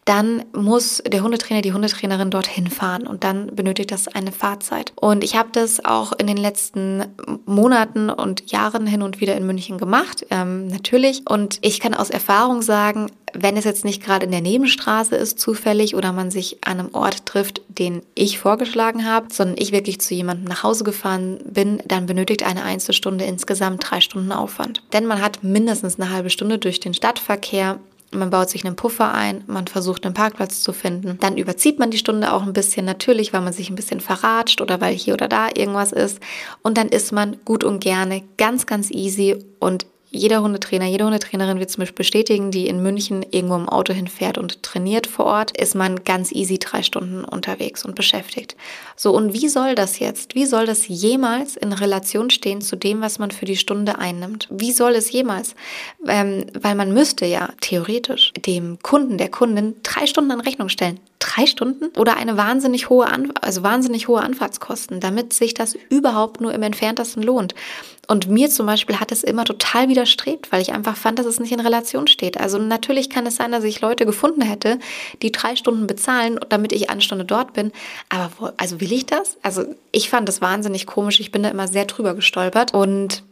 [0.04, 4.92] dann muss der Hundetrainer, die Hundetrainerin dorthin fahren und dann benötigt das eine Fahrzeit.
[4.96, 7.04] Und ich habe das auch in den letzten
[7.46, 11.22] Monaten und Jahren hin und wieder in München gemacht, ähm, natürlich.
[11.28, 15.38] Und ich kann aus Erfahrung sagen, wenn es jetzt nicht gerade in der Nebenstraße ist,
[15.38, 20.00] zufällig, oder man sich an einem Ort trifft, den ich vorgeschlagen habe, sondern ich wirklich
[20.00, 24.82] zu jemandem nach Hause gefahren bin, dann benötigt eine Einzelstunde insgesamt drei Stunden Aufwand.
[24.92, 27.78] Denn man hat mindestens eine halbe Stunde durch den Stadtverkehr,
[28.10, 31.18] man baut sich einen Puffer ein, man versucht einen Parkplatz zu finden.
[31.20, 34.60] Dann überzieht man die Stunde auch ein bisschen natürlich, weil man sich ein bisschen verratscht
[34.60, 36.20] oder weil hier oder da irgendwas ist.
[36.62, 41.58] Und dann ist man gut und gerne ganz, ganz easy und jeder Hundetrainer, jede Hundetrainerin
[41.58, 45.56] wird zum Beispiel bestätigen, die in München irgendwo im Auto hinfährt und trainiert vor Ort,
[45.56, 48.56] ist man ganz easy drei Stunden unterwegs und beschäftigt.
[48.96, 50.34] So, und wie soll das jetzt?
[50.34, 54.48] Wie soll das jemals in Relation stehen zu dem, was man für die Stunde einnimmt?
[54.50, 55.54] Wie soll es jemals?
[56.06, 61.00] Ähm, weil man müsste ja theoretisch dem Kunden, der Kundin drei Stunden in Rechnung stellen.
[61.38, 66.40] Drei Stunden oder eine wahnsinnig hohe, An also wahnsinnig hohe Anfahrtskosten, damit sich das überhaupt
[66.40, 67.54] nur im entferntesten lohnt.
[68.08, 71.38] Und mir zum Beispiel hat es immer total widerstrebt, weil ich einfach fand, dass es
[71.38, 72.40] nicht in Relation steht.
[72.40, 74.80] Also natürlich kann es sein, dass ich Leute gefunden hätte,
[75.22, 77.70] die drei Stunden bezahlen, damit ich eine Stunde dort bin.
[78.08, 79.36] Aber wo, also will ich das?
[79.42, 81.20] Also ich fand das wahnsinnig komisch.
[81.20, 83.22] Ich bin da immer sehr drüber gestolpert und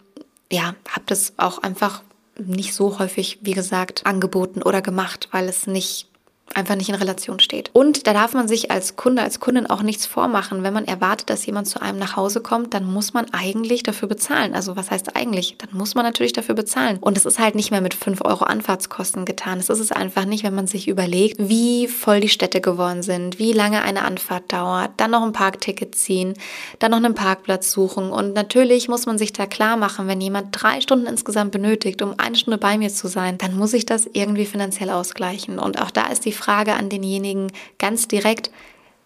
[0.52, 2.02] ja, habe das auch einfach
[2.38, 6.06] nicht so häufig, wie gesagt, angeboten oder gemacht, weil es nicht
[6.54, 7.70] einfach nicht in Relation steht.
[7.72, 10.62] Und da darf man sich als Kunde, als Kundin auch nichts vormachen.
[10.62, 14.08] Wenn man erwartet, dass jemand zu einem nach Hause kommt, dann muss man eigentlich dafür
[14.08, 14.54] bezahlen.
[14.54, 15.56] Also was heißt eigentlich?
[15.58, 16.98] Dann muss man natürlich dafür bezahlen.
[17.00, 19.58] Und es ist halt nicht mehr mit 5 Euro Anfahrtskosten getan.
[19.58, 23.38] Es ist es einfach nicht, wenn man sich überlegt, wie voll die Städte geworden sind,
[23.38, 26.34] wie lange eine Anfahrt dauert, dann noch ein Parkticket ziehen,
[26.78, 28.10] dann noch einen Parkplatz suchen.
[28.10, 32.14] Und natürlich muss man sich da klar machen, wenn jemand drei Stunden insgesamt benötigt, um
[32.18, 35.58] eine Stunde bei mir zu sein, dann muss ich das irgendwie finanziell ausgleichen.
[35.58, 38.50] Und auch da ist die Frage an denjenigen ganz direkt,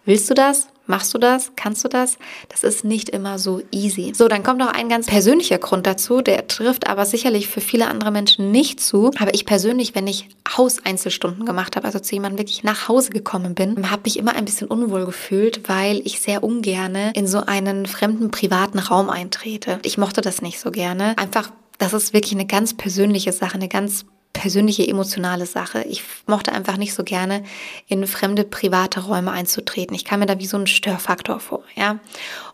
[0.05, 0.69] willst du das?
[0.91, 1.53] Machst du das?
[1.55, 2.19] Kannst du das?
[2.49, 4.13] Das ist nicht immer so easy.
[4.13, 7.87] So, dann kommt noch ein ganz persönlicher Grund dazu, der trifft aber sicherlich für viele
[7.87, 9.13] andere Menschen nicht zu.
[9.21, 13.55] Aber ich persönlich, wenn ich Hauseinzelstunden gemacht habe, also zu jemandem wirklich nach Hause gekommen
[13.55, 17.87] bin, habe mich immer ein bisschen unwohl gefühlt, weil ich sehr ungerne in so einen
[17.87, 19.79] fremden privaten Raum eintrete.
[19.85, 21.17] Ich mochte das nicht so gerne.
[21.17, 24.05] Einfach das ist wirklich eine ganz persönliche Sache, eine ganz
[24.41, 25.85] persönliche emotionale Sache.
[25.87, 27.45] Ich mochte einfach nicht so gerne
[27.89, 29.95] in fremde private Räume einzutreten.
[29.95, 31.99] Ich kam mir da wie so ein Störfaktor vor, ja.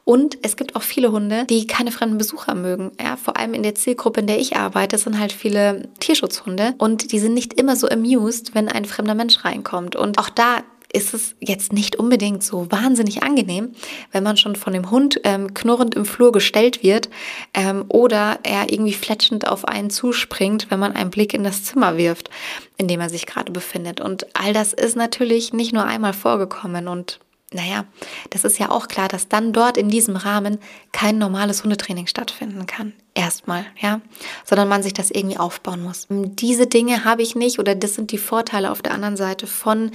[0.03, 2.90] Und es gibt auch viele Hunde, die keine fremden Besucher mögen.
[3.01, 7.12] Ja, vor allem in der Zielgruppe, in der ich arbeite, sind halt viele Tierschutzhunde und
[7.12, 9.94] die sind nicht immer so amused, wenn ein fremder Mensch reinkommt.
[9.94, 13.72] Und auch da ist es jetzt nicht unbedingt so wahnsinnig angenehm,
[14.12, 17.11] wenn man schon von dem Hund ähm, knurrend im Flur gestellt wird
[17.55, 21.96] ähm, oder er irgendwie fletschend auf einen zuspringt, wenn man einen Blick in das Zimmer
[21.96, 22.31] wirft,
[22.77, 24.01] in dem er sich gerade befindet.
[24.01, 27.18] Und all das ist natürlich nicht nur einmal vorgekommen und
[27.52, 27.85] naja,
[28.30, 30.59] das ist ja auch klar, dass dann dort in diesem Rahmen
[30.90, 32.92] kein normales Hundetraining stattfinden kann.
[33.14, 34.00] Erstmal, ja,
[34.44, 36.06] sondern man sich das irgendwie aufbauen muss.
[36.11, 39.92] Diese Dinge habe ich nicht oder das sind die Vorteile auf der anderen Seite von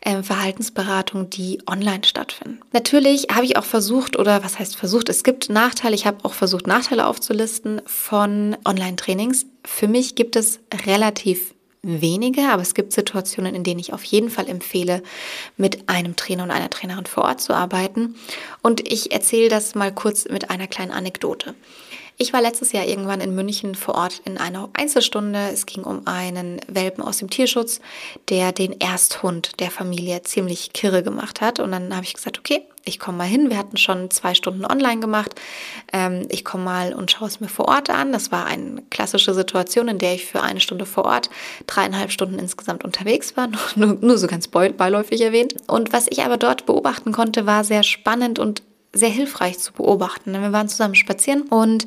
[0.00, 2.60] äh, Verhaltensberatung, die online stattfinden.
[2.72, 5.94] Natürlich habe ich auch versucht oder was heißt versucht, es gibt Nachteile.
[5.94, 9.46] Ich habe auch versucht, Nachteile aufzulisten von Online-Trainings.
[9.64, 11.53] Für mich gibt es relativ
[11.84, 15.02] wenige, aber es gibt Situationen, in denen ich auf jeden Fall empfehle,
[15.56, 18.16] mit einem Trainer und einer Trainerin vor Ort zu arbeiten.
[18.62, 21.54] Und ich erzähle das mal kurz mit einer kleinen Anekdote.
[22.16, 25.50] Ich war letztes Jahr irgendwann in München vor Ort in einer Einzelstunde.
[25.52, 27.80] Es ging um einen Welpen aus dem Tierschutz,
[28.28, 31.58] der den Ersthund der Familie ziemlich kirre gemacht hat.
[31.58, 33.50] Und dann habe ich gesagt, okay, ich komme mal hin.
[33.50, 35.34] Wir hatten schon zwei Stunden online gemacht.
[35.92, 38.12] Ähm, ich komme mal und schaue es mir vor Ort an.
[38.12, 41.30] Das war eine klassische Situation, in der ich für eine Stunde vor Ort
[41.66, 43.48] dreieinhalb Stunden insgesamt unterwegs war.
[43.74, 45.56] Nur, nur so ganz beiläufig erwähnt.
[45.66, 48.62] Und was ich aber dort beobachten konnte, war sehr spannend und
[48.94, 50.32] sehr hilfreich zu beobachten.
[50.32, 51.86] Wir waren zusammen spazieren und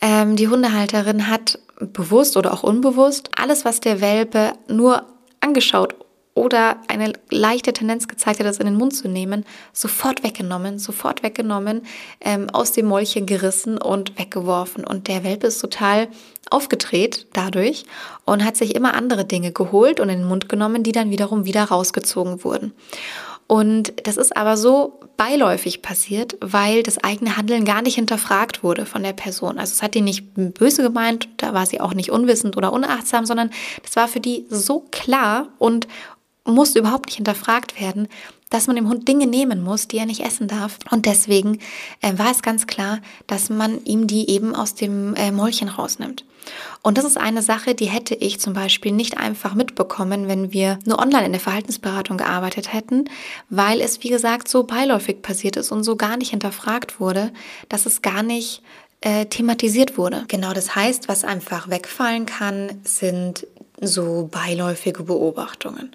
[0.00, 5.04] ähm, die Hundehalterin hat bewusst oder auch unbewusst alles, was der Welpe nur
[5.40, 5.94] angeschaut
[6.36, 11.22] oder eine leichte Tendenz gezeigt hat, das in den Mund zu nehmen, sofort weggenommen, sofort
[11.22, 11.80] weggenommen,
[12.20, 14.84] ähm, aus dem Mäulchen gerissen und weggeworfen.
[14.84, 16.08] Und der Welpe ist total
[16.50, 17.86] aufgedreht dadurch
[18.26, 21.46] und hat sich immer andere Dinge geholt und in den Mund genommen, die dann wiederum
[21.46, 22.72] wieder rausgezogen wurden.
[23.46, 28.86] Und das ist aber so beiläufig passiert, weil das eigene Handeln gar nicht hinterfragt wurde
[28.86, 29.58] von der Person.
[29.58, 33.24] Also es hat die nicht böse gemeint, da war sie auch nicht unwissend oder unachtsam,
[33.24, 33.50] sondern
[33.82, 35.86] das war für die so klar und
[36.44, 38.08] musste überhaupt nicht hinterfragt werden,
[38.50, 40.78] dass man dem Hund Dinge nehmen muss, die er nicht essen darf.
[40.90, 41.58] Und deswegen
[42.00, 46.24] äh, war es ganz klar, dass man ihm die eben aus dem äh, Mäulchen rausnimmt.
[46.82, 50.78] Und das ist eine Sache, die hätte ich zum Beispiel nicht einfach mitbekommen, wenn wir
[50.84, 53.08] nur online in der Verhaltensberatung gearbeitet hätten,
[53.50, 57.32] weil es, wie gesagt, so beiläufig passiert ist und so gar nicht hinterfragt wurde,
[57.68, 58.62] dass es gar nicht
[59.00, 60.24] äh, thematisiert wurde.
[60.28, 63.46] Genau das heißt, was einfach wegfallen kann, sind
[63.80, 65.94] so beiläufige Beobachtungen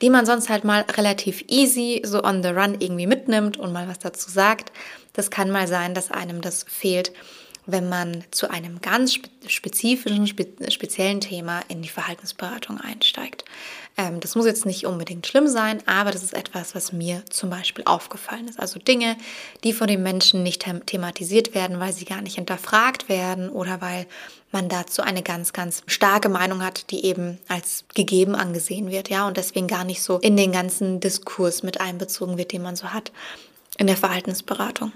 [0.00, 3.88] die man sonst halt mal relativ easy so on the run irgendwie mitnimmt und mal
[3.88, 4.72] was dazu sagt.
[5.12, 7.12] Das kann mal sein, dass einem das fehlt,
[7.68, 13.44] wenn man zu einem ganz spezifischen, speziellen Thema in die Verhaltensberatung einsteigt.
[13.98, 17.50] Ähm, das muss jetzt nicht unbedingt schlimm sein, aber das ist etwas, was mir zum
[17.50, 18.58] Beispiel aufgefallen ist.
[18.58, 19.16] Also Dinge,
[19.64, 24.06] die von den Menschen nicht thematisiert werden, weil sie gar nicht hinterfragt werden oder weil
[24.50, 29.28] man dazu eine ganz, ganz starke Meinung hat, die eben als gegeben angesehen wird, ja,
[29.28, 32.94] und deswegen gar nicht so in den ganzen Diskurs mit einbezogen wird, den man so
[32.94, 33.12] hat
[33.76, 34.92] in der Verhaltensberatung.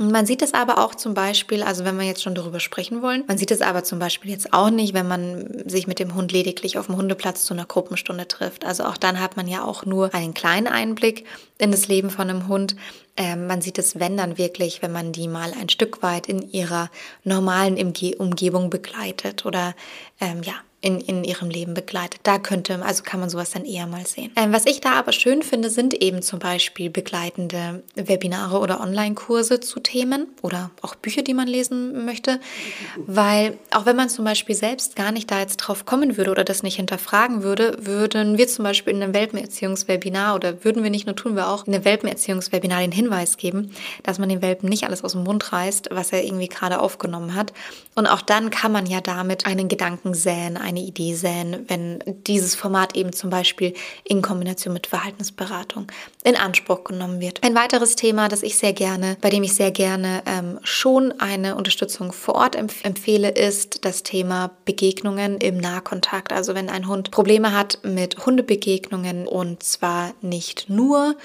[0.00, 3.24] Man sieht es aber auch zum Beispiel, also wenn wir jetzt schon darüber sprechen wollen,
[3.26, 6.30] man sieht es aber zum Beispiel jetzt auch nicht, wenn man sich mit dem Hund
[6.30, 8.64] lediglich auf dem Hundeplatz zu einer Gruppenstunde trifft.
[8.64, 11.26] Also auch dann hat man ja auch nur einen kleinen Einblick
[11.58, 12.76] in das Leben von einem Hund.
[13.16, 16.48] Ähm, man sieht es, wenn dann wirklich, wenn man die mal ein Stück weit in
[16.52, 16.90] ihrer
[17.24, 19.74] normalen Umgebung begleitet oder
[20.20, 22.20] ähm, ja, in, in ihrem Leben begleitet.
[22.22, 24.30] Da könnte, also kann man sowas dann eher mal sehen.
[24.36, 29.58] Ähm, was ich da aber schön finde, sind eben zum Beispiel begleitende Webinare oder Online-Kurse
[29.58, 32.38] zu Themen oder auch Bücher, die man lesen möchte.
[32.96, 36.44] Weil auch wenn man zum Beispiel selbst gar nicht da jetzt drauf kommen würde oder
[36.44, 41.06] das nicht hinterfragen würde, würden wir zum Beispiel in einem Welpenerziehungswebinar oder würden wir nicht
[41.06, 43.72] nur tun, wir auch in einem Welpenerziehungswebinar den Hinweis geben,
[44.04, 47.34] dass man den Welpen nicht alles aus dem Mund reißt, was er irgendwie gerade aufgenommen
[47.34, 47.52] hat.
[47.96, 52.54] Und auch dann kann man ja damit einen Gedanken säen, eine Idee säen, wenn dieses
[52.54, 53.72] Format eben zum Beispiel
[54.04, 55.86] in Kombination mit Verhaltensberatung
[56.24, 57.42] in Anspruch genommen wird.
[57.42, 61.56] Ein weiteres Thema, das ich sehr gerne, bei dem ich sehr gerne ähm, schon eine
[61.56, 66.32] Unterstützung vor Ort empf empfehle, ist das Thema Begegnungen im Nahkontakt.
[66.32, 71.16] Also wenn ein Hund Probleme hat mit Hundebegegnungen und zwar nicht nur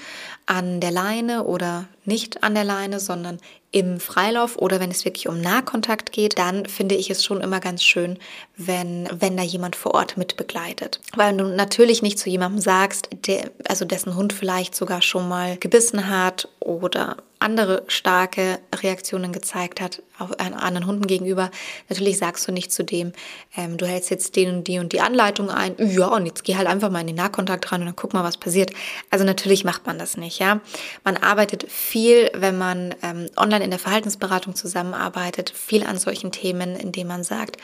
[0.46, 3.38] an der Leine oder nicht an der Leine, sondern
[3.70, 7.58] im Freilauf oder wenn es wirklich um Nahkontakt geht, dann finde ich es schon immer
[7.58, 8.18] ganz schön,
[8.56, 11.00] wenn, wenn da jemand vor Ort mit begleitet.
[11.16, 15.56] Weil du natürlich nicht zu jemandem sagst, der, also dessen Hund vielleicht sogar schon mal
[15.56, 21.50] gebissen hat oder andere starke Reaktionen gezeigt hat auf anderen Hunden gegenüber.
[21.88, 23.12] Natürlich sagst du nicht zu dem,
[23.56, 26.56] ähm, du hältst jetzt den und die und die Anleitung ein, ja, und jetzt geh
[26.56, 28.70] halt einfach mal in den Nahkontakt ran und dann guck mal, was passiert.
[29.10, 30.60] Also natürlich macht man das nicht, ja.
[31.02, 36.76] Man arbeitet viel, wenn man ähm, online in der Verhaltensberatung zusammenarbeitet, viel an solchen Themen,
[36.76, 37.56] indem man sagt,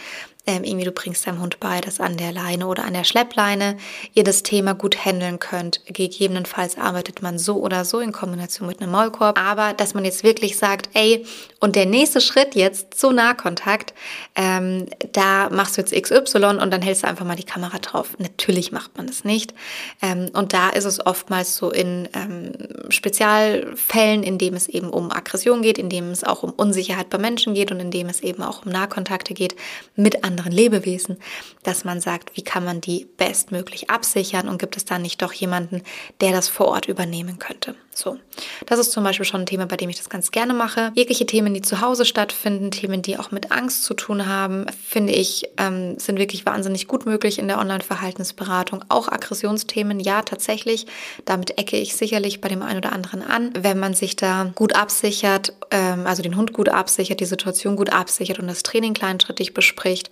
[0.47, 3.77] ähm, irgendwie du bringst deinem Hund bei, dass an der Leine oder an der Schleppleine
[4.15, 5.81] ihr das Thema gut handeln könnt.
[5.87, 10.25] Gegebenenfalls arbeitet man so oder so in Kombination mit einem Maulkorb, aber dass man jetzt
[10.25, 11.27] wirklich sagt, ey,
[11.61, 13.93] und der nächste Schritt jetzt zu Nahkontakt,
[14.35, 18.17] ähm, da machst du jetzt XY und dann hältst du einfach mal die Kamera drauf.
[18.19, 19.53] Natürlich macht man das nicht.
[20.01, 22.53] Ähm, und da ist es oftmals so in ähm,
[22.89, 27.19] Spezialfällen, in dem es eben um Aggression geht, in dem es auch um Unsicherheit bei
[27.19, 29.55] Menschen geht und in dem es eben auch um Nahkontakte geht
[29.97, 31.19] mit Lebewesen,
[31.63, 35.33] dass man sagt, wie kann man die bestmöglich absichern und gibt es da nicht doch
[35.33, 35.83] jemanden,
[36.21, 37.75] der das vor Ort übernehmen könnte.
[37.93, 38.19] So,
[38.67, 40.93] das ist zum Beispiel schon ein Thema, bei dem ich das ganz gerne mache.
[40.95, 45.13] Jegliche Themen, die zu Hause stattfinden, Themen, die auch mit Angst zu tun haben, finde
[45.13, 48.85] ich, ähm, sind wirklich wahnsinnig gut möglich in der Online-Verhaltensberatung.
[48.89, 50.87] Auch Aggressionsthemen, ja, tatsächlich.
[51.25, 53.51] Damit ecke ich sicherlich bei dem einen oder anderen an.
[53.59, 57.93] Wenn man sich da gut absichert, ähm, also den Hund gut absichert, die Situation gut
[57.93, 60.11] absichert und das Training kleinschrittig bespricht,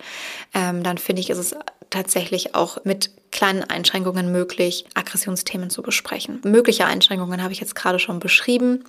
[0.53, 1.55] ähm, dann finde ich, ist es
[1.89, 6.41] tatsächlich auch mit kleinen Einschränkungen möglich, Aggressionsthemen zu besprechen.
[6.43, 8.85] Mögliche Einschränkungen habe ich jetzt gerade schon beschrieben.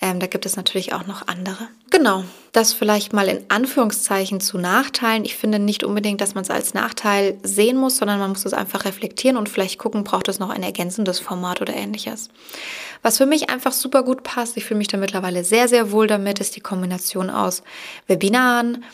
[0.00, 1.68] Ähm, da gibt es natürlich auch noch andere.
[1.90, 5.24] Genau, das vielleicht mal in Anführungszeichen zu Nachteilen.
[5.24, 8.52] Ich finde nicht unbedingt, dass man es als Nachteil sehen muss, sondern man muss es
[8.52, 12.28] einfach reflektieren und vielleicht gucken, braucht es noch ein ergänzendes Format oder ähnliches.
[13.02, 16.06] Was für mich einfach super gut passt, ich fühle mich da mittlerweile sehr, sehr wohl
[16.06, 17.62] damit, ist die Kombination aus
[18.06, 18.84] Webinaren,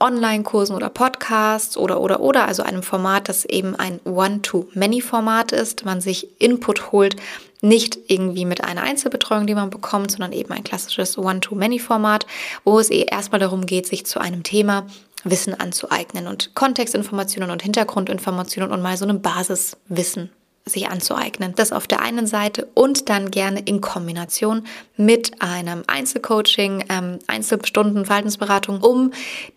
[0.00, 6.00] Online-Kursen oder Podcasts oder oder oder, also einem Format, das eben ein One-to-Many-Format ist, man
[6.00, 7.16] sich Input holt,
[7.62, 12.26] nicht irgendwie mit einer Einzelbetreuung, die man bekommt, sondern eben ein klassisches One-to-Many-Format,
[12.64, 14.86] wo es eh erstmal darum geht, sich zu einem Thema
[15.24, 20.30] Wissen anzueignen und Kontextinformationen und Hintergrundinformationen und mal so ein Basiswissen
[20.68, 21.52] sich anzueignen.
[21.54, 28.04] Das auf der einen Seite und dann gerne in Kombination mit einem Einzelcoaching, ähm, Einzelstunden,
[28.04, 29.12] Verhaltensberatung, um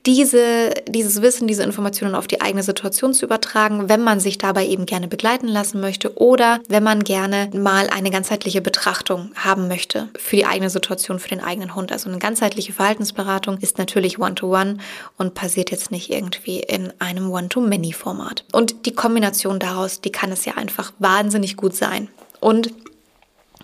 [0.06, 4.68] diese, dieses Wissen, diese Informationen auf die eigene Situation zu übertragen, wenn man sich dabei
[4.68, 10.10] eben gerne begleiten lassen möchte oder wenn man gerne mal eine ganzheitliche Betrachtung haben möchte
[10.16, 11.92] für die eigene Situation, für den eigenen Hund.
[11.92, 14.78] Also eine ganzheitliche Verhaltensberatung ist natürlich One-to-One -one
[15.18, 18.44] und passiert jetzt nicht irgendwie in einem One-to-Many-Format.
[18.52, 22.10] Und die Kombination daraus, die kann es ja einfach wahnsinnig gut sein.
[22.40, 22.72] Und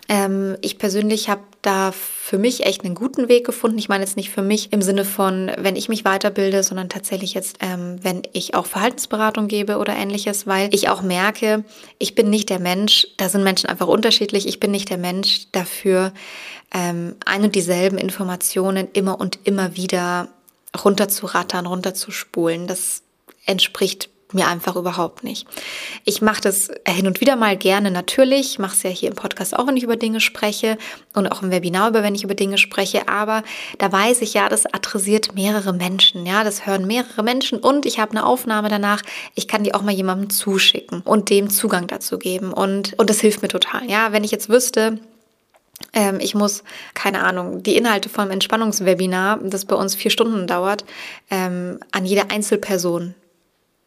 [0.07, 3.79] ähm, ich persönlich habe da für mich echt einen guten Weg gefunden.
[3.79, 7.33] Ich meine jetzt nicht für mich im Sinne von, wenn ich mich weiterbilde, sondern tatsächlich
[7.33, 11.63] jetzt, ähm, wenn ich auch Verhaltensberatung gebe oder ähnliches, weil ich auch merke,
[11.97, 15.47] ich bin nicht der Mensch, da sind Menschen einfach unterschiedlich, ich bin nicht der Mensch
[15.51, 16.13] dafür,
[16.71, 20.27] ähm, ein und dieselben Informationen immer und immer wieder
[20.83, 22.67] runterzurattern, runterzuspulen.
[22.67, 23.01] Das
[23.45, 25.47] entspricht mir einfach überhaupt nicht.
[26.03, 29.15] Ich mache das hin und wieder mal gerne natürlich, ich mache es ja hier im
[29.15, 30.77] Podcast auch, wenn ich über Dinge spreche
[31.13, 33.43] und auch im Webinar über, wenn ich über Dinge spreche, aber
[33.77, 37.99] da weiß ich ja, das adressiert mehrere Menschen, ja, das hören mehrere Menschen und ich
[37.99, 39.01] habe eine Aufnahme danach,
[39.33, 42.53] ich kann die auch mal jemandem zuschicken und dem Zugang dazu geben.
[42.53, 43.89] Und und das hilft mir total.
[43.89, 44.99] Ja, wenn ich jetzt wüsste,
[45.93, 50.85] ähm, ich muss, keine Ahnung, die Inhalte vom Entspannungswebinar, das bei uns vier Stunden dauert,
[51.29, 53.13] ähm, an jede Einzelperson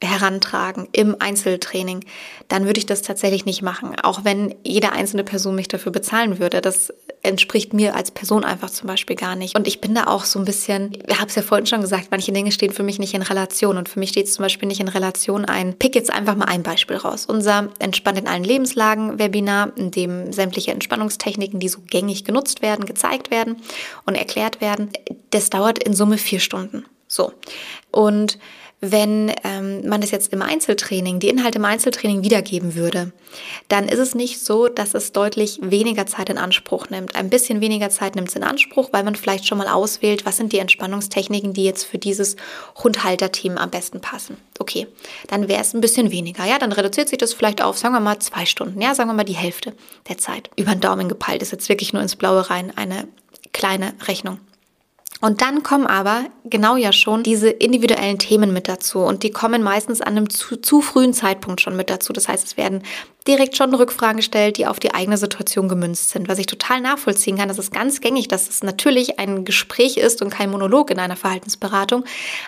[0.01, 2.05] herantragen im Einzeltraining,
[2.47, 3.99] dann würde ich das tatsächlich nicht machen.
[4.01, 6.61] Auch wenn jede einzelne Person mich dafür bezahlen würde.
[6.61, 6.93] Das
[7.23, 9.57] entspricht mir als Person einfach zum Beispiel gar nicht.
[9.57, 12.09] Und ich bin da auch so ein bisschen, ich habe es ja vorhin schon gesagt,
[12.13, 13.77] manche Dinge stehen für mich nicht in Relation.
[13.77, 16.47] Und für mich steht es zum Beispiel nicht in Relation ein, pick jetzt einfach mal
[16.47, 17.27] ein Beispiel raus.
[17.27, 22.87] Unser Entspannt in allen Lebenslagen Webinar, in dem sämtliche Entspannungstechniken, die so gängig genutzt werden,
[22.87, 23.57] gezeigt werden
[24.07, 24.91] und erklärt werden,
[25.31, 26.85] das dauert in Summe vier Stunden.
[27.09, 27.33] So.
[27.91, 28.39] Und
[28.81, 33.13] wenn ähm, man das jetzt im Einzeltraining, die Inhalte im Einzeltraining wiedergeben würde,
[33.69, 37.17] dann ist es nicht so, dass es deutlich weniger Zeit in Anspruch nimmt.
[37.17, 40.37] Ein bisschen weniger Zeit nimmt es in Anspruch, weil man vielleicht schon mal auswählt, was
[40.37, 42.37] sind die Entspannungstechniken, die jetzt für dieses
[42.83, 44.37] Hundhalter-Team am besten passen.
[44.61, 44.87] Okay,
[45.27, 46.45] dann wäre es ein bisschen weniger.
[46.45, 48.81] Ja, dann reduziert sich das vielleicht auf, sagen wir mal, zwei Stunden.
[48.81, 49.75] Ja, sagen wir mal die Hälfte
[50.09, 50.51] der Zeit.
[50.57, 53.09] Über den Daumen gepeilt ist jetzt wirklich nur ins Blaue rein eine
[53.53, 54.39] kleine Rechnung.
[55.21, 59.65] Und dann kommen aber genau ja schon diese individuellen Themen mit dazu und die kommen
[59.65, 62.13] meistens an einem zu, zu, frühen Zeitpunkt schon mit dazu.
[62.13, 62.83] Das heißt, es werden
[63.27, 67.37] direkt schon Rückfragen gestellt, die auf die eigene Situation gemünzt sind, was ich total nachvollziehen
[67.37, 67.49] kann.
[67.49, 71.17] Das ist ganz gängig, dass es natürlich ein Gespräch ist und kein Monolog in einer
[71.17, 72.05] Verhaltensberatung.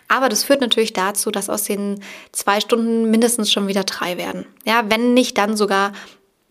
[0.06, 2.00] Aber das führt natürlich dazu, dass aus den
[2.30, 4.46] zwei Stunden mindestens schon wieder drei werden.
[4.64, 5.92] Ja, wenn nicht dann sogar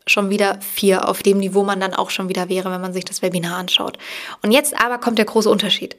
[0.09, 3.05] schon wieder vier auf dem Niveau man dann auch schon wieder wäre, wenn man sich
[3.05, 3.97] das Webinar anschaut.
[4.41, 5.95] Und jetzt aber kommt der große Unterschied.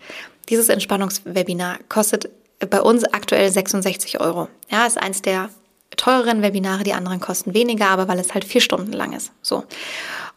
[0.49, 4.49] Dieses Entspannungswebinar kostet bei uns aktuell 66 Euro.
[4.71, 5.51] Ja, ist eins der
[5.97, 9.33] teureren Webinare, die anderen kosten weniger, aber weil es halt vier Stunden lang ist.
[9.43, 9.65] So.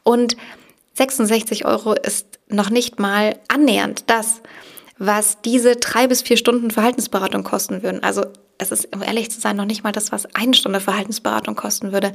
[0.04, 0.38] Und
[0.96, 4.42] 66 Euro ist noch nicht mal annähernd das,
[5.06, 8.04] was diese drei bis vier Stunden Verhaltensberatung kosten würden.
[8.04, 8.26] Also
[8.58, 11.92] es ist, um ehrlich zu sein, noch nicht mal das, was eine Stunde Verhaltensberatung kosten
[11.92, 12.12] würde.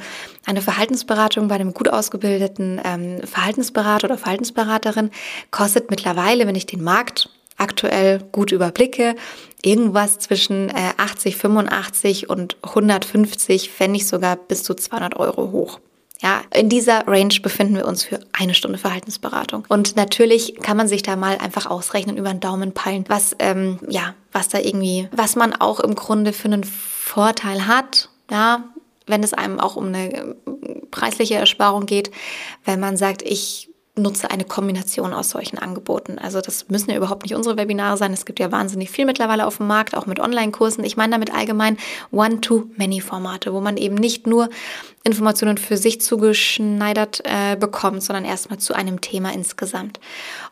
[0.47, 5.11] Eine Verhaltensberatung bei einem gut ausgebildeten ähm, Verhaltensberater oder Verhaltensberaterin
[5.51, 9.17] kostet mittlerweile, wenn ich den Markt aktuell gut überblicke,
[9.63, 15.81] irgendwas zwischen äh, 80, 85 und 150, wenn nicht sogar bis zu 200 Euro hoch.
[16.21, 19.65] Ja, in dieser Range befinden wir uns für eine Stunde Verhaltensberatung.
[19.69, 23.79] Und natürlich kann man sich da mal einfach ausrechnen, über den Daumen peilen, was, ähm,
[23.89, 28.65] ja, was da irgendwie, was man auch im Grunde für einen Vorteil hat, ja,
[29.07, 30.35] wenn es einem auch um eine äh,
[30.91, 32.11] preisliche Ersparung geht,
[32.65, 33.68] wenn man sagt, ich
[33.99, 36.19] nutze eine Kombination aus solchen Angeboten.
[36.19, 38.13] Also das müssen ja überhaupt nicht unsere Webinare sein.
[38.13, 40.85] Es gibt ja wahnsinnig viel mittlerweile auf dem Markt, auch mit Online-Kursen.
[40.85, 41.77] Ich meine damit allgemein
[42.13, 44.49] One-to-Many-Formate, wo man eben nicht nur
[45.05, 50.01] Informationen für sich zugeschneidert äh, bekommt, sondern erstmal zu einem Thema insgesamt.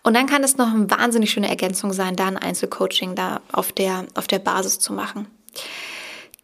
[0.02, 3.72] Und dann kann es noch eine wahnsinnig schöne Ergänzung sein, da ein Einzelcoaching da auf
[3.72, 5.26] der, auf der Basis zu machen.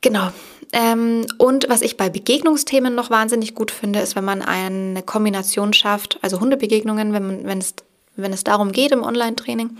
[0.03, 0.31] Genau.
[0.73, 5.73] Ähm, und was ich bei Begegnungsthemen noch wahnsinnig gut finde, ist, wenn man eine Kombination
[5.73, 7.75] schafft, also Hundebegegnungen, wenn, man, wenn, es,
[8.17, 9.77] wenn es darum geht im Online-Training,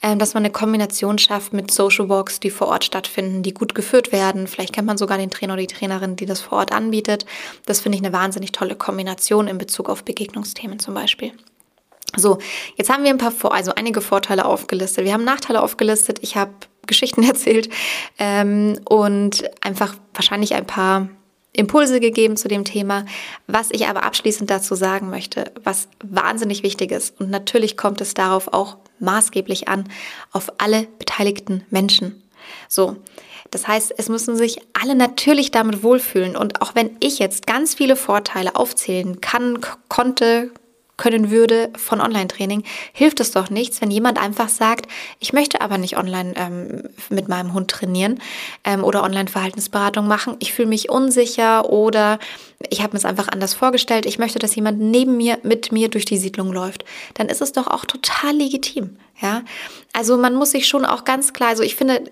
[0.00, 3.74] äh, dass man eine Kombination schafft mit Social Walks, die vor Ort stattfinden, die gut
[3.74, 4.46] geführt werden.
[4.46, 7.26] Vielleicht kennt man sogar den Trainer oder die Trainerin, die das vor Ort anbietet.
[7.66, 11.32] Das finde ich eine wahnsinnig tolle Kombination in Bezug auf Begegnungsthemen zum Beispiel.
[12.16, 12.38] So,
[12.76, 15.04] jetzt haben wir ein paar, also einige Vorteile aufgelistet.
[15.04, 16.18] Wir haben Nachteile aufgelistet.
[16.22, 16.50] Ich habe
[16.86, 17.68] Geschichten erzählt
[18.18, 21.08] ähm, und einfach wahrscheinlich ein paar
[21.52, 23.04] Impulse gegeben zu dem Thema.
[23.46, 28.14] Was ich aber abschließend dazu sagen möchte, was wahnsinnig wichtig ist, und natürlich kommt es
[28.14, 29.88] darauf auch maßgeblich an,
[30.32, 32.22] auf alle beteiligten Menschen.
[32.68, 32.96] So.
[33.50, 36.36] Das heißt, es müssen sich alle natürlich damit wohlfühlen.
[36.36, 39.58] Und auch wenn ich jetzt ganz viele Vorteile aufzählen kann,
[39.88, 40.52] konnte,
[41.00, 44.86] können würde von Online-Training, hilft es doch nichts, wenn jemand einfach sagt,
[45.18, 48.20] ich möchte aber nicht online ähm, mit meinem Hund trainieren
[48.64, 50.36] ähm, oder Online-Verhaltensberatung machen.
[50.40, 52.18] Ich fühle mich unsicher oder
[52.68, 54.04] ich habe mir es einfach anders vorgestellt.
[54.04, 56.84] Ich möchte, dass jemand neben mir, mit mir durch die Siedlung läuft.
[57.14, 58.98] Dann ist es doch auch total legitim.
[59.22, 59.42] Ja,
[59.94, 62.04] also man muss sich schon auch ganz klar, also ich finde,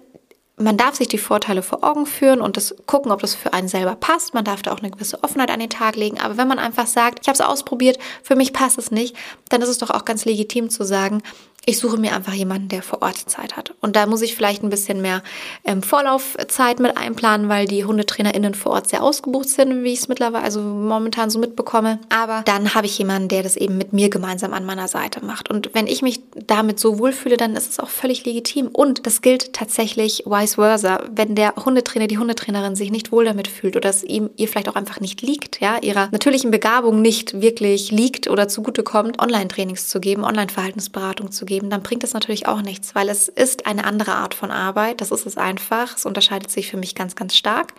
[0.58, 3.68] man darf sich die Vorteile vor Augen führen und das gucken, ob das für einen
[3.68, 4.34] selber passt.
[4.34, 6.20] Man darf da auch eine gewisse Offenheit an den Tag legen.
[6.20, 9.16] Aber wenn man einfach sagt, ich habe es ausprobiert, für mich passt es nicht,
[9.48, 11.22] dann ist es doch auch ganz legitim zu sagen,
[11.68, 13.74] ich suche mir einfach jemanden, der vor Ort Zeit hat.
[13.82, 15.22] Und da muss ich vielleicht ein bisschen mehr
[15.64, 20.08] ähm, Vorlaufzeit mit einplanen, weil die HundetrainerInnen vor Ort sehr ausgebucht sind, wie ich es
[20.08, 21.98] mittlerweile, also momentan so mitbekomme.
[22.08, 25.50] Aber dann habe ich jemanden, der das eben mit mir gemeinsam an meiner Seite macht.
[25.50, 28.68] Und wenn ich mich damit so wohlfühle, dann ist es auch völlig legitim.
[28.68, 31.02] Und das gilt tatsächlich vice versa.
[31.10, 34.70] Wenn der Hundetrainer, die Hundetrainerin sich nicht wohl damit fühlt oder es ihm ihr vielleicht
[34.70, 40.00] auch einfach nicht liegt, ja, ihrer natürlichen Begabung nicht wirklich liegt oder zugutekommt, Online-Trainings zu
[40.00, 43.84] geben, Online-Verhaltensberatung zu geben, geben, dann bringt das natürlich auch nichts, weil es ist eine
[43.84, 45.00] andere Art von Arbeit.
[45.00, 45.96] Das ist es einfach.
[45.96, 47.74] Es unterscheidet sich für mich ganz, ganz stark.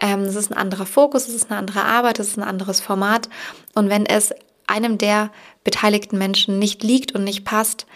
[0.00, 2.80] Ähm, es ist ein anderer Fokus, es ist eine andere Arbeit, es ist ein anderes
[2.80, 3.28] Format.
[3.74, 4.32] Und wenn es
[4.68, 5.30] einem der
[5.64, 7.86] beteiligten Menschen nicht liegt und nicht passt,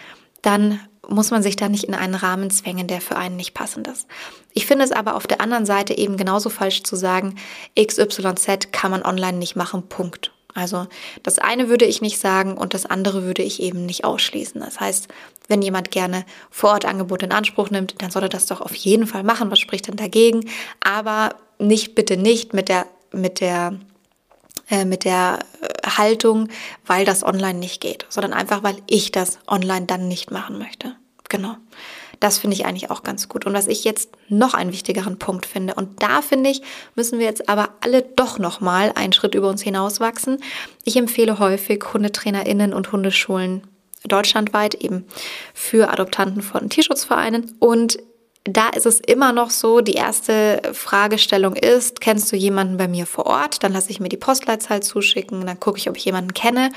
[0.41, 3.87] dann muss man sich da nicht in einen Rahmen zwängen, der für einen nicht passend
[3.89, 4.07] ist.
[4.53, 7.37] Ich finde es aber auf der anderen Seite eben genauso falsch zu sagen,
[7.79, 10.33] XYZ kann man online nicht machen, Punkt.
[10.55, 10.87] Also
[11.23, 14.61] das eine würde ich nicht sagen und das andere würde ich eben nicht ausschließen.
[14.61, 15.09] Das heißt,
[15.49, 19.23] wenn jemand gerne Vorortangebote in Anspruch nimmt, dann soll er das doch auf jeden Fall
[19.23, 19.51] machen.
[19.51, 20.49] Was spricht denn dagegen?
[20.81, 23.79] Aber nicht, bitte nicht mit der, mit der
[24.71, 26.49] äh, mit der äh, Haltung,
[26.87, 30.97] weil das online nicht geht, sondern einfach, weil ich das online dann nicht machen möchte.
[31.29, 31.57] Genau.
[32.23, 33.47] Das finde ich eigentlich auch ganz gut.
[33.47, 36.63] Und was ich jetzt noch einen wichtigeren Punkt finde, und da finde ich,
[36.95, 40.39] müssen wir jetzt aber alle doch nochmal einen Schritt über uns hinauswachsen.
[40.85, 43.65] Ich empfehle häufig HundetrainerInnen und Hundeschulen
[44.05, 45.05] deutschlandweit eben
[45.53, 47.57] für Adoptanten von Tierschutzvereinen.
[47.59, 47.99] Und
[48.45, 53.07] da ist es immer noch so, die erste Fragestellung ist, kennst du jemanden bei mir
[53.07, 53.65] vor Ort?
[53.65, 56.71] Dann lasse ich mir die Postleitzahl zuschicken, dann gucke ich, ob ich jemanden kenne.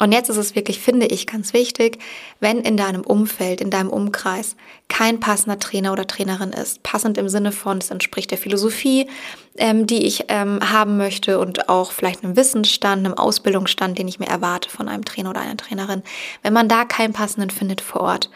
[0.00, 1.98] Und jetzt ist es wirklich, finde ich, ganz wichtig,
[2.40, 4.56] wenn in deinem Umfeld, in deinem Umkreis
[4.88, 9.08] kein passender Trainer oder Trainerin ist, passend im Sinne von, es entspricht der Philosophie,
[9.58, 14.18] ähm, die ich ähm, haben möchte und auch vielleicht einem Wissensstand, einem Ausbildungsstand, den ich
[14.18, 16.02] mir erwarte von einem Trainer oder einer Trainerin.
[16.42, 18.30] Wenn man da keinen passenden findet vor Ort,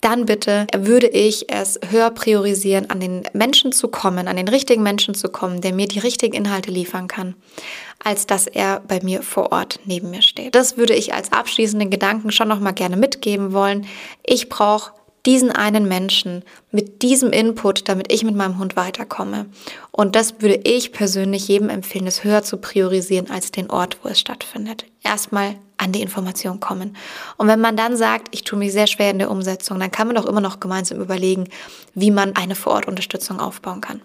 [0.00, 4.82] dann bitte würde ich es höher priorisieren, an den Menschen zu kommen, an den richtigen
[4.82, 7.34] Menschen zu kommen, der mir die richtigen Inhalte liefern kann,
[8.02, 10.54] als dass er bei mir vor Ort neben mir steht.
[10.54, 13.86] Das würde ich als abschließenden Gedanken schon noch mal gerne mitgeben wollen.
[14.24, 14.92] Ich brauche
[15.28, 19.44] diesen einen Menschen mit diesem Input, damit ich mit meinem Hund weiterkomme.
[19.90, 24.08] Und das würde ich persönlich jedem empfehlen, es höher zu priorisieren als den Ort, wo
[24.08, 24.86] es stattfindet.
[25.02, 26.96] Erstmal an die Information kommen.
[27.36, 30.06] Und wenn man dann sagt, ich tue mich sehr schwer in der Umsetzung, dann kann
[30.06, 31.44] man doch immer noch gemeinsam überlegen,
[31.94, 34.00] wie man eine Vorortunterstützung aufbauen kann.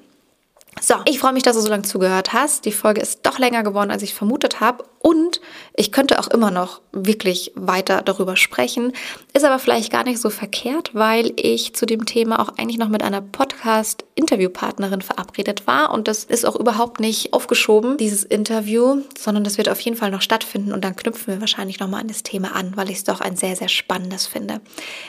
[0.82, 2.66] So, ich freue mich, dass du so lange zugehört hast.
[2.66, 4.84] Die Folge ist doch länger geworden, als ich vermutet habe.
[5.00, 5.42] Und
[5.76, 8.94] ich könnte auch immer noch wirklich weiter darüber sprechen.
[9.34, 12.88] Ist aber vielleicht gar nicht so verkehrt, weil ich zu dem Thema auch eigentlich noch
[12.88, 15.92] mit einer Podcast-Interviewpartnerin verabredet war.
[15.92, 20.10] Und das ist auch überhaupt nicht aufgeschoben, dieses Interview, sondern das wird auf jeden Fall
[20.10, 20.72] noch stattfinden.
[20.72, 23.36] Und dann knüpfen wir wahrscheinlich nochmal an das Thema an, weil ich es doch ein
[23.36, 24.62] sehr, sehr spannendes finde.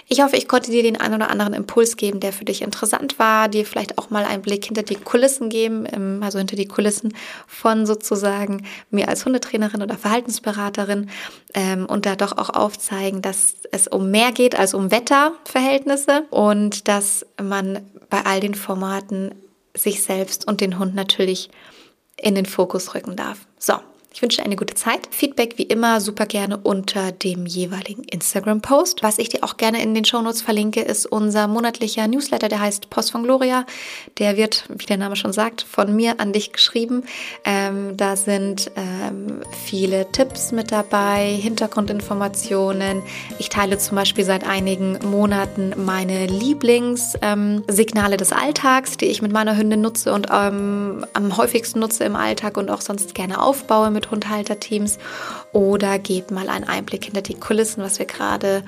[0.08, 3.20] Ich hoffe, ich konnte dir den einen oder anderen Impuls geben, der für dich interessant
[3.20, 7.14] war, dir vielleicht auch mal einen Blick hinter die Kulissen geben, also hinter die Kulissen
[7.46, 11.08] von sozusagen mir als Hundetrainerin oder Verhaltensberaterin
[11.54, 16.88] ähm, und da doch auch aufzeigen, dass es um mehr geht als um Wetterverhältnisse und
[16.88, 19.32] dass man bei all den Formaten
[19.76, 21.50] sich selbst und den Hund natürlich
[22.16, 23.46] in den Fokus rücken darf.
[23.56, 23.74] So,
[24.14, 25.08] ich wünsche dir eine gute Zeit.
[25.10, 29.02] Feedback wie immer super gerne unter dem jeweiligen Instagram-Post.
[29.02, 32.90] Was ich dir auch gerne in den Shownotes verlinke, ist unser monatlicher Newsletter, der heißt
[32.90, 33.66] Post von Gloria.
[34.18, 37.02] Der wird, wie der Name schon sagt, von mir an dich geschrieben.
[37.44, 43.02] Ähm, da sind ähm, viele Tipps mit dabei, Hintergrundinformationen.
[43.40, 49.32] Ich teile zum Beispiel seit einigen Monaten meine Lieblingssignale ähm, des Alltags, die ich mit
[49.32, 53.90] meiner Hündin nutze und ähm, am häufigsten nutze im Alltag und auch sonst gerne aufbaue
[53.90, 54.98] mit mit Hundhalterteams
[55.52, 58.62] oder gebt mal einen Einblick hinter die Kulissen, was wir gerade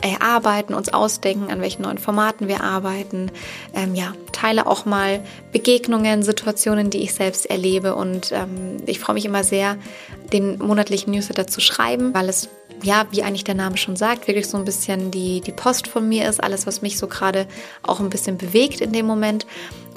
[0.00, 3.30] erarbeiten, uns ausdenken, an welchen neuen Formaten wir arbeiten.
[3.74, 5.20] Ähm, ja, teile auch mal
[5.52, 9.76] Begegnungen, Situationen, die ich selbst erlebe und ähm, ich freue mich immer sehr,
[10.32, 12.48] den monatlichen Newsletter zu schreiben, weil es
[12.82, 16.08] ja, wie eigentlich der Name schon sagt, wirklich so ein bisschen die, die Post von
[16.08, 17.46] mir ist, alles, was mich so gerade
[17.82, 19.46] auch ein bisschen bewegt in dem Moment.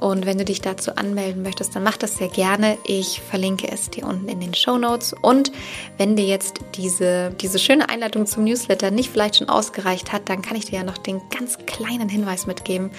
[0.02, 2.80] Und wenn du dich dazu anmelden möchtest, dann mach das sehr gerne.
[2.86, 5.14] Ich verlinke es dir unten in den Show Notes.
[5.22, 5.52] Und
[5.98, 10.42] wenn dir jetzt diese, diese schöne Einleitung zum Newsletter nicht vielleicht schon ausgereicht hat, dann
[10.42, 12.90] kann ich dir ja noch den ganz kleinen Hinweis mitgeben,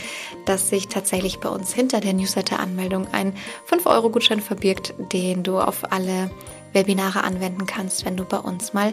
[0.46, 3.34] dass sich tatsächlich bei uns hinter der Newsletter-Anmeldung ein
[3.68, 6.30] 5-Euro-Gutschein verbirgt, den du auf alle
[6.72, 8.92] Webinare anwenden kannst, wenn du bei uns mal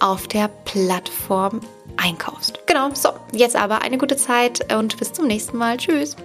[0.00, 1.60] auf der Plattform
[1.96, 2.60] einkaufst.
[2.66, 5.76] Genau, so, jetzt aber eine gute Zeit und bis zum nächsten Mal.
[5.76, 6.16] Tschüss.